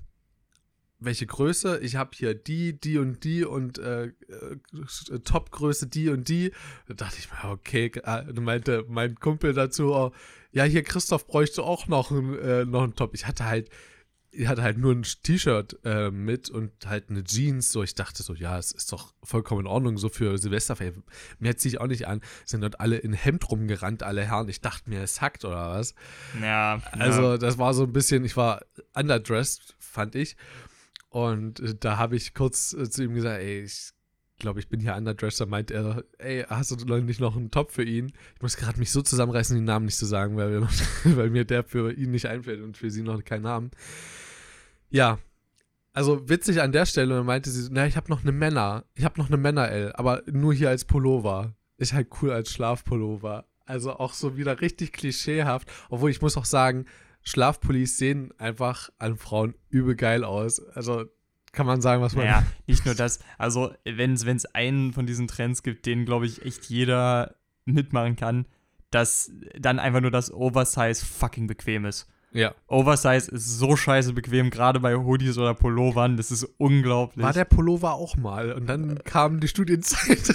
[1.00, 1.80] welche Größe?
[1.80, 6.52] Ich habe hier die, die und die und äh, äh, Topgröße die und die.
[6.86, 10.12] Da dachte ich mir, okay, äh, meinte mein Kumpel dazu, oh,
[10.52, 13.14] ja, hier Christoph bräuchte auch noch einen, äh, noch einen Top.
[13.14, 13.70] Ich hatte halt
[14.32, 17.72] die hatte halt nur ein T-Shirt äh, mit und halt eine Jeans.
[17.72, 20.92] So, ich dachte so, ja, es ist doch vollkommen in Ordnung, so für Silvesterfeier.
[21.38, 22.20] Mehr ziehe ich auch nicht an.
[22.44, 24.48] Sind dort alle in Hemd rumgerannt, alle Herren.
[24.48, 25.94] Ich dachte mir, es hackt oder was.
[26.40, 28.62] Ja, Also, das war so ein bisschen, ich war
[28.94, 30.36] underdressed, fand ich.
[31.10, 33.92] Und äh, da habe ich kurz äh, zu ihm gesagt, ey, ich
[34.38, 35.40] glaube, ich bin hier underdressed.
[35.40, 38.12] Da meint er, ey, hast du nicht noch einen Top für ihn?
[38.34, 40.62] Ich muss gerade mich so zusammenreißen, den Namen nicht zu sagen, weil,
[41.04, 43.70] weil mir der für ihn nicht einfällt und für sie noch keinen Namen.
[44.88, 45.18] Ja,
[45.92, 49.04] also witzig an der Stelle, und meinte sie, na, ich habe noch eine Männer, ich
[49.04, 51.54] habe noch eine Männer-L, aber nur hier als Pullover.
[51.76, 53.46] Ist halt cool als Schlafpullover.
[53.64, 56.86] Also auch so wieder richtig klischeehaft, obwohl ich muss auch sagen,
[57.22, 60.60] Schlafpullis sehen einfach an Frauen übel geil aus.
[60.60, 61.06] Also
[61.52, 62.26] kann man sagen, was man.
[62.26, 63.18] Naja, nicht nur das.
[63.38, 68.46] Also, wenn es einen von diesen Trends gibt, den, glaube ich, echt jeder mitmachen kann,
[68.90, 72.08] dass dann einfach nur das Oversize fucking bequem ist.
[72.32, 72.54] Ja.
[72.68, 76.16] Oversize ist so scheiße bequem, gerade bei Hoodies oder Pullovern.
[76.16, 77.24] Das ist unglaublich.
[77.24, 80.32] War der Pullover auch mal und dann kam die Studienzeit.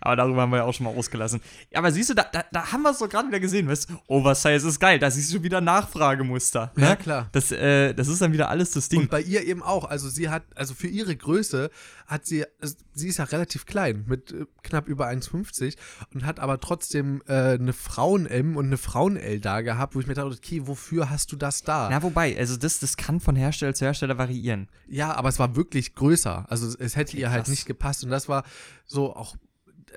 [0.00, 1.40] Aber darüber haben wir ja auch schon mal ausgelassen.
[1.70, 3.90] Ja, aber siehst du, da, da, da haben wir es doch gerade wieder gesehen, weißt
[3.90, 3.94] du?
[4.06, 6.72] Oversize ist geil, da siehst du wieder Nachfragemuster.
[6.76, 6.84] Ne?
[6.84, 7.28] Ja, klar.
[7.32, 9.00] Das, äh, das ist dann wieder alles das Ding.
[9.00, 9.84] Und bei ihr eben auch.
[9.84, 11.70] Also sie hat, also für ihre Größe
[12.06, 15.76] hat sie, also sie ist ja relativ klein, mit äh, knapp über 1,50
[16.14, 20.14] und hat aber trotzdem äh, eine Frauen-M und eine Frauen-L da gehabt, wo ich mir
[20.14, 21.88] dachte, okay, wofür hast du das da?
[21.90, 24.68] Na, wobei, also das, das kann von Hersteller zu Hersteller variieren.
[24.88, 26.46] Ja, aber es war wirklich größer.
[26.48, 27.50] Also es hätte Okay, ihr halt krass.
[27.50, 28.04] nicht gepasst.
[28.04, 28.44] Und das war
[28.86, 29.36] so auch,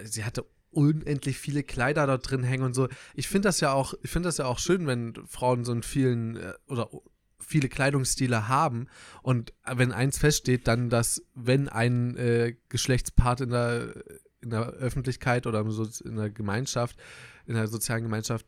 [0.03, 2.87] sie hatte unendlich viele Kleider dort drin hängen und so.
[3.13, 5.83] Ich finde das ja auch, ich finde das ja auch schön, wenn Frauen so einen
[5.83, 6.89] vielen äh, oder
[7.39, 8.87] viele Kleidungsstile haben
[9.21, 13.93] und wenn eins feststeht, dann, dass wenn ein äh, Geschlechtspart in der,
[14.41, 15.65] in der Öffentlichkeit oder
[16.05, 16.97] in der Gemeinschaft,
[17.45, 18.45] in der sozialen Gemeinschaft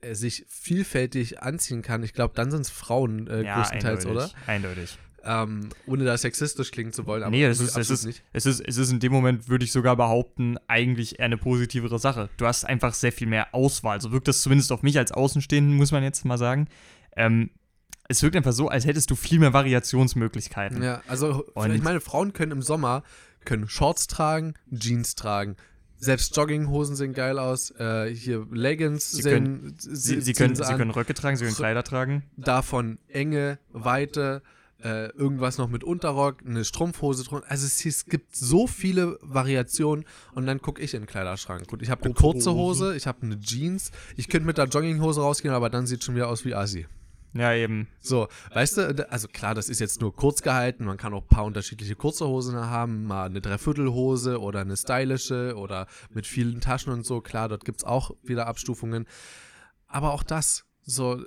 [0.00, 4.30] äh, sich vielfältig anziehen kann, ich glaube, dann sind es Frauen äh, größtenteils, oder?
[4.46, 4.98] Eindeutig.
[5.26, 8.22] Ähm, ohne da sexistisch klingen zu wollen, aber Nee, das tue ist, absolut ist, nicht.
[8.32, 11.98] es, ist, es ist in dem Moment, würde ich sogar behaupten, eigentlich eher eine positivere
[11.98, 12.28] Sache.
[12.36, 14.00] Du hast einfach sehr viel mehr Auswahl.
[14.00, 16.68] So wirkt das zumindest auf mich als Außenstehenden, muss man jetzt mal sagen.
[17.16, 17.50] Ähm,
[18.06, 20.82] es wirkt einfach so, als hättest du viel mehr Variationsmöglichkeiten.
[20.82, 23.02] Ja, also ich meine, Frauen können im Sommer
[23.44, 25.56] können Shorts tragen, Jeans tragen.
[25.96, 27.70] Selbst Jogginghosen sehen geil aus.
[27.78, 31.44] Äh, hier Leggings Sie sehen, Sie, sie, ziehen können, sie sie können Röcke tragen, sie
[31.44, 32.24] können Kleider tragen.
[32.36, 34.42] davon Enge, Weite,
[34.82, 37.50] äh, irgendwas noch mit Unterrock, eine Strumpfhose drunter.
[37.50, 40.04] Also es, es gibt so viele Variationen
[40.34, 41.66] und dann gucke ich in den Kleiderschrank.
[41.68, 43.90] Gut, ich habe eine kurze Hose, ich habe eine Jeans.
[44.16, 46.86] Ich könnte mit der Jogginghose rausgehen, aber dann sieht schon wieder aus wie Asi.
[47.34, 47.88] Ja, eben.
[48.00, 51.28] So, weißt du, also klar, das ist jetzt nur kurz gehalten, man kann auch ein
[51.28, 56.92] paar unterschiedliche kurze Hosen haben, mal eine Dreiviertelhose oder eine stylische oder mit vielen Taschen
[56.92, 59.06] und so, klar, dort gibt es auch wieder Abstufungen.
[59.88, 61.24] Aber auch das, so,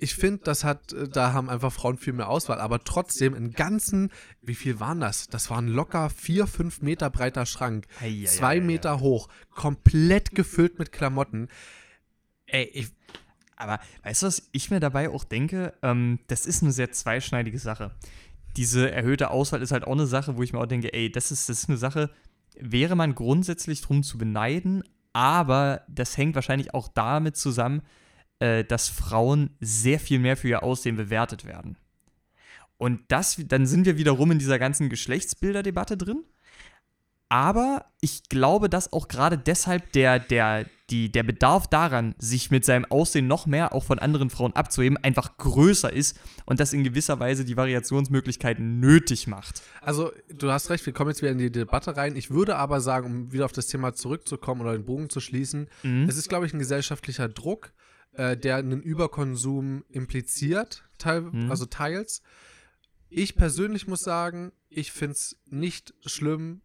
[0.00, 3.52] ich finde, das hat, äh, da haben einfach Frauen viel mehr Auswahl, aber trotzdem im
[3.52, 4.10] ganzen,
[4.42, 5.28] wie viel waren das?
[5.28, 9.00] Das war ein locker vier, fünf Meter breiter Schrank, Ei, ei, zwei ei, ei, Meter
[9.00, 11.48] hoch, komplett gefüllt mit Klamotten.
[12.46, 12.88] Ey, ich,
[13.56, 15.74] Aber weißt du, was ich mir dabei auch denke?
[15.82, 17.92] Ähm, das ist eine sehr zweischneidige Sache.
[18.56, 21.30] Diese erhöhte Auswahl ist halt auch eine Sache, wo ich mir auch denke, ey, das
[21.30, 22.10] ist, das ist eine Sache,
[22.58, 24.82] wäre man grundsätzlich drum zu beneiden,
[25.12, 27.82] aber das hängt wahrscheinlich auch damit zusammen,
[28.40, 31.76] äh, dass Frauen sehr viel mehr für ihr Aussehen bewertet werden.
[32.76, 36.22] Und das, dann sind wir wiederum in dieser ganzen Geschlechtsbilderdebatte drin.
[37.30, 42.64] Aber ich glaube, dass auch gerade deshalb der, der, die, der Bedarf daran, sich mit
[42.64, 46.84] seinem Aussehen noch mehr auch von anderen Frauen abzuheben, einfach größer ist und das in
[46.84, 49.60] gewisser Weise die Variationsmöglichkeiten nötig macht.
[49.82, 52.16] Also, du hast recht, wir kommen jetzt wieder in die Debatte rein.
[52.16, 55.68] Ich würde aber sagen, um wieder auf das Thema zurückzukommen oder den Bogen zu schließen,
[55.82, 56.08] Mhm.
[56.08, 57.72] es ist, glaube ich, ein gesellschaftlicher Druck,
[58.18, 61.50] äh, der einen Überkonsum impliziert, teil, Mhm.
[61.50, 62.20] also teils.
[63.08, 66.60] Ich persönlich muss sagen, ich finde es nicht schlimm,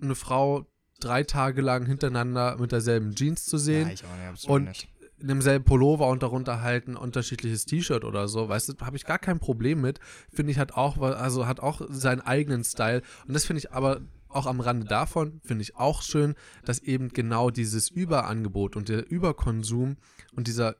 [0.00, 0.66] eine Frau
[1.00, 4.88] drei Tage lang hintereinander mit derselben Jeans zu sehen ich auch nicht, absolut und
[5.18, 9.04] in demselben Pullover und darunter halt ein unterschiedliches T-Shirt oder so, weißt du, habe ich
[9.04, 9.98] gar kein Problem mit.
[10.32, 13.02] Finde ich hat auch, also hat auch seinen eigenen Style.
[13.26, 14.00] Und das finde ich aber
[14.34, 19.10] auch am Rande davon, finde ich auch schön, dass eben genau dieses Überangebot und der
[19.10, 19.96] Überkonsum
[20.34, 20.76] und dieser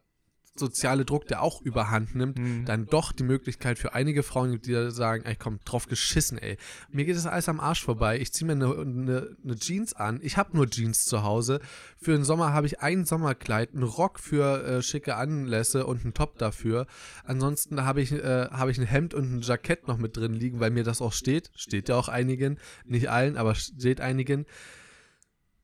[0.56, 2.64] soziale Druck, der auch überhand nimmt, Mhm.
[2.64, 6.38] dann doch die Möglichkeit für einige Frauen gibt, die da sagen, ey komm, drauf geschissen,
[6.38, 6.56] ey.
[6.90, 8.18] Mir geht das alles am Arsch vorbei.
[8.20, 10.20] Ich ziehe mir eine, eine, eine Jeans an.
[10.22, 11.60] Ich habe nur Jeans zu Hause.
[12.00, 16.14] Für den Sommer habe ich ein Sommerkleid, einen Rock für äh, schicke Anlässe und einen
[16.14, 16.86] Top dafür.
[17.24, 20.60] Ansonsten habe ich, äh, habe ich ein Hemd und ein Jackett noch mit drin liegen,
[20.60, 21.50] weil mir das auch steht.
[21.56, 24.46] Steht ja auch einigen, nicht allen, aber steht einigen.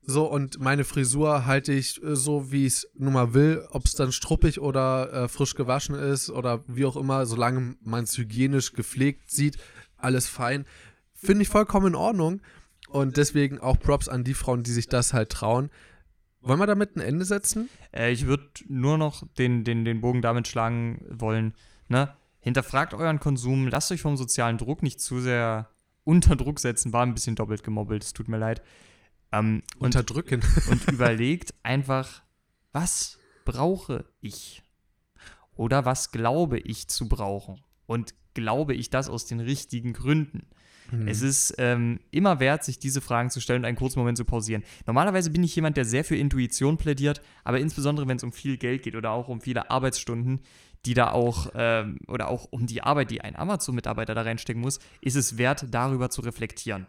[0.03, 3.85] So, und meine Frisur halte ich äh, so, wie ich es nun mal will, ob
[3.85, 8.17] es dann struppig oder äh, frisch gewaschen ist oder wie auch immer, solange man es
[8.17, 9.57] hygienisch gepflegt sieht,
[9.97, 10.65] alles fein.
[11.13, 12.41] Finde ich vollkommen in Ordnung.
[12.89, 15.69] Und deswegen auch Props an die Frauen, die sich das halt trauen.
[16.41, 17.69] Wollen wir damit ein Ende setzen?
[17.93, 21.53] Äh, ich würde nur noch den, den, den Bogen damit schlagen wollen,
[21.87, 22.13] ne?
[22.39, 25.69] Hinterfragt euren Konsum, lasst euch vom sozialen Druck nicht zu sehr
[26.03, 26.91] unter Druck setzen.
[26.91, 28.63] War ein bisschen doppelt gemobbelt, es tut mir leid.
[29.31, 30.41] Ähm, und, Unterdrücken.
[30.69, 32.23] und überlegt einfach,
[32.71, 34.63] was brauche ich?
[35.55, 37.61] Oder was glaube ich zu brauchen?
[37.85, 40.47] Und glaube ich das aus den richtigen Gründen?
[40.89, 41.07] Hm.
[41.07, 44.25] Es ist ähm, immer wert, sich diese Fragen zu stellen und einen kurzen Moment zu
[44.25, 44.63] pausieren.
[44.85, 48.57] Normalerweise bin ich jemand, der sehr für Intuition plädiert, aber insbesondere wenn es um viel
[48.57, 50.41] Geld geht oder auch um viele Arbeitsstunden,
[50.85, 54.79] die da auch, ähm, oder auch um die Arbeit, die ein Amazon-Mitarbeiter da reinstecken muss,
[55.01, 56.87] ist es wert, darüber zu reflektieren.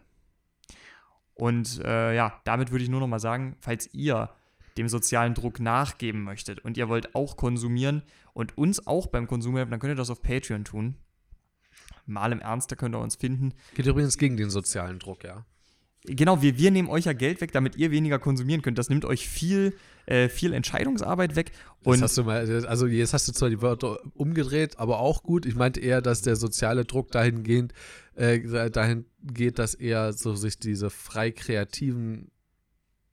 [1.35, 4.29] Und äh, ja, damit würde ich nur noch mal sagen, falls ihr
[4.77, 8.03] dem sozialen Druck nachgeben möchtet und ihr wollt auch konsumieren
[8.33, 10.95] und uns auch beim Konsum helfen, dann könnt ihr das auf Patreon tun.
[12.05, 13.53] Mal im Ernst, da könnt ihr uns finden.
[13.75, 15.45] Geht übrigens gegen den sozialen Druck, ja.
[16.05, 18.77] Genau, wir, wir nehmen euch ja Geld weg, damit ihr weniger konsumieren könnt.
[18.77, 19.73] Das nimmt euch viel,
[20.05, 21.51] äh, viel Entscheidungsarbeit weg.
[21.51, 25.23] Jetzt Und hast du mal, also jetzt hast du zwar die Wörter umgedreht, aber auch
[25.23, 25.45] gut.
[25.45, 27.73] Ich meinte eher, dass der soziale Druck dahingehend,
[28.15, 32.31] äh, dahin geht, dass eher so sich diese frei kreativen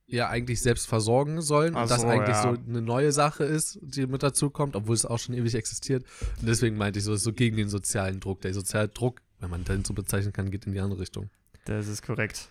[0.07, 2.43] ja eigentlich selbst versorgen sollen Ach und das so, eigentlich ja.
[2.43, 6.05] so eine neue Sache ist, die mit dazu kommt, obwohl es auch schon ewig existiert.
[6.41, 8.41] Und deswegen meinte ich so, so gegen den sozialen Druck.
[8.41, 11.31] Der soziale Druck, wenn man den so bezeichnen kann, geht in die andere Richtung.
[11.65, 12.49] das ist korrekt.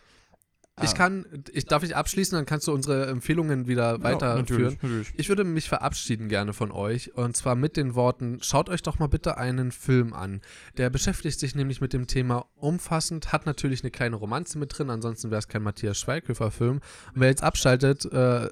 [0.82, 0.93] Ich Ah.
[0.93, 4.38] kann, ich darf ich abschließen, dann kannst du unsere Empfehlungen wieder Ja, weiterführen.
[4.38, 5.13] natürlich, natürlich.
[5.17, 8.99] Ich würde mich verabschieden gerne von euch und zwar mit den Worten, schaut euch doch
[8.99, 10.41] mal bitte einen Film an.
[10.77, 14.89] Der beschäftigt sich nämlich mit dem Thema umfassend, hat natürlich eine kleine Romanze mit drin,
[14.89, 16.77] ansonsten wäre es kein Matthias Schweighöfer-Film.
[16.77, 16.82] Und
[17.15, 18.49] wer jetzt abschaltet, äh,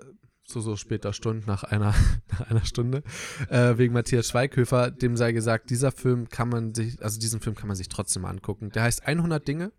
[0.49, 1.93] so, so später Stunde, nach einer,
[2.31, 3.03] nach einer Stunde,
[3.49, 7.55] äh, wegen Matthias Schweighöfer, dem sei gesagt, dieser Film kann man sich, also diesen Film
[7.55, 8.69] kann man sich trotzdem angucken.
[8.71, 9.71] Der heißt 100 Dinge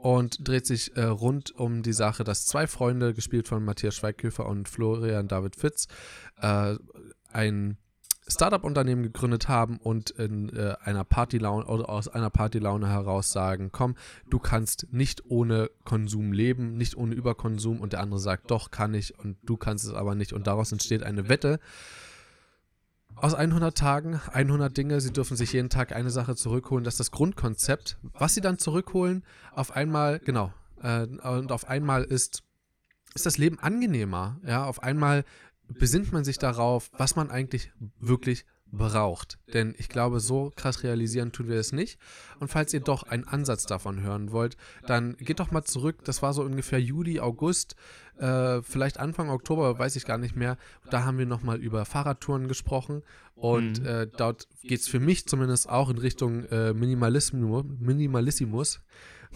[0.00, 4.46] und dreht sich äh, rund um die Sache, dass zwei Freunde, gespielt von Matthias Schweighöfer
[4.46, 5.88] und Florian David Fitz,
[6.40, 6.76] äh,
[7.32, 7.76] ein
[8.26, 13.96] Startup-Unternehmen gegründet haben und in äh, einer Partylaune oder aus einer Partylaune heraus sagen, komm,
[14.28, 18.94] du kannst nicht ohne Konsum leben, nicht ohne Überkonsum und der andere sagt, doch kann
[18.94, 21.60] ich und du kannst es aber nicht und daraus entsteht eine Wette.
[23.16, 26.84] Aus 100 Tagen, 100 Dinge, sie dürfen sich jeden Tag eine Sache zurückholen.
[26.84, 27.98] Das ist das Grundkonzept.
[28.14, 30.52] Was sie dann zurückholen, auf einmal, genau,
[30.82, 32.42] äh, und auf einmal ist,
[33.14, 34.40] ist das Leben angenehmer.
[34.46, 35.24] Ja, auf einmal
[35.68, 39.38] besinnt man sich darauf, was man eigentlich wirklich braucht.
[39.52, 41.98] Denn ich glaube, so krass realisieren tun wir es nicht.
[42.38, 44.56] Und falls ihr doch einen Ansatz davon hören wollt,
[44.86, 46.04] dann geht doch mal zurück.
[46.04, 47.74] Das war so ungefähr Juli, August,
[48.18, 50.56] äh, vielleicht Anfang Oktober, weiß ich gar nicht mehr.
[50.90, 53.02] Da haben wir nochmal über Fahrradtouren gesprochen.
[53.34, 53.86] Und Mhm.
[53.86, 58.80] äh, dort geht es für mich zumindest auch in Richtung äh, Minimalismus, Minimalissimus,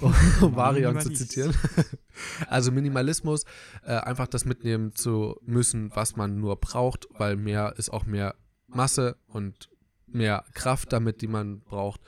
[0.01, 0.13] um
[0.57, 1.55] Varian zu zitieren.
[2.49, 3.45] also Minimalismus,
[3.85, 8.35] äh, einfach das mitnehmen zu müssen, was man nur braucht, weil mehr ist auch mehr
[8.75, 9.69] Masse und
[10.07, 12.01] mehr Kraft damit, die man braucht.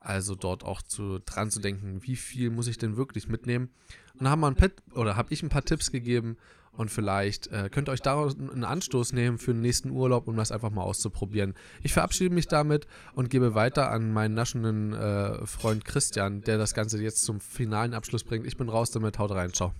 [0.00, 3.70] Also dort auch zu, dran zu denken, wie viel muss ich denn wirklich mitnehmen?
[4.18, 6.36] Und da wir ein habe ich ein paar Tipps gegeben
[6.72, 10.36] und vielleicht äh, könnt ihr euch daraus einen Anstoß nehmen für den nächsten Urlaub, um
[10.36, 11.54] das einfach mal auszuprobieren.
[11.82, 16.74] Ich verabschiede mich damit und gebe weiter an meinen naschenden äh, Freund Christian, der das
[16.74, 18.46] Ganze jetzt zum finalen Abschluss bringt.
[18.46, 19.72] Ich bin raus damit, haut rein, ciao.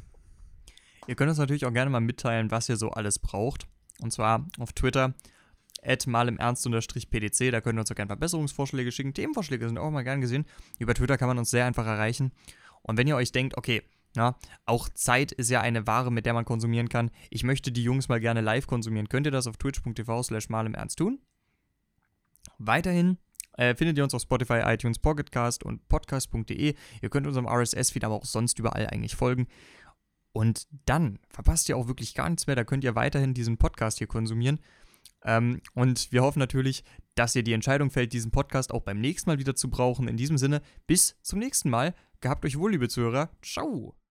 [1.06, 3.66] Ihr könnt uns natürlich auch gerne mal mitteilen, was ihr so alles braucht.
[4.00, 5.14] Und zwar auf Twitter,
[6.06, 6.64] mal im Ernst
[7.10, 7.50] PDC.
[7.50, 9.14] Da könnt ihr uns auch gerne Verbesserungsvorschläge schicken.
[9.14, 10.46] Themenvorschläge sind auch mal gern gesehen.
[10.78, 12.32] Über Twitter kann man uns sehr einfach erreichen.
[12.82, 13.82] Und wenn ihr euch denkt, okay,
[14.14, 17.10] na, auch Zeit ist ja eine Ware, mit der man konsumieren kann.
[17.30, 19.08] Ich möchte die Jungs mal gerne live konsumieren.
[19.08, 21.20] Könnt ihr das auf twitch.tv slash mal im Ernst tun?
[22.58, 23.18] Weiterhin
[23.56, 26.74] äh, findet ihr uns auf Spotify, iTunes, Pocketcast und podcast.de.
[27.00, 29.46] Ihr könnt unserem RSS-Feed aber auch sonst überall eigentlich folgen.
[30.32, 32.56] Und dann verpasst ihr auch wirklich gar nichts mehr.
[32.56, 34.60] Da könnt ihr weiterhin diesen Podcast hier konsumieren.
[35.24, 39.30] Ähm, und wir hoffen natürlich, dass ihr die Entscheidung fällt, diesen Podcast auch beim nächsten
[39.30, 40.08] Mal wieder zu brauchen.
[40.08, 41.94] In diesem Sinne, bis zum nächsten Mal.
[42.20, 43.30] Gehabt euch wohl, liebe Zuhörer.
[43.42, 44.01] Ciao.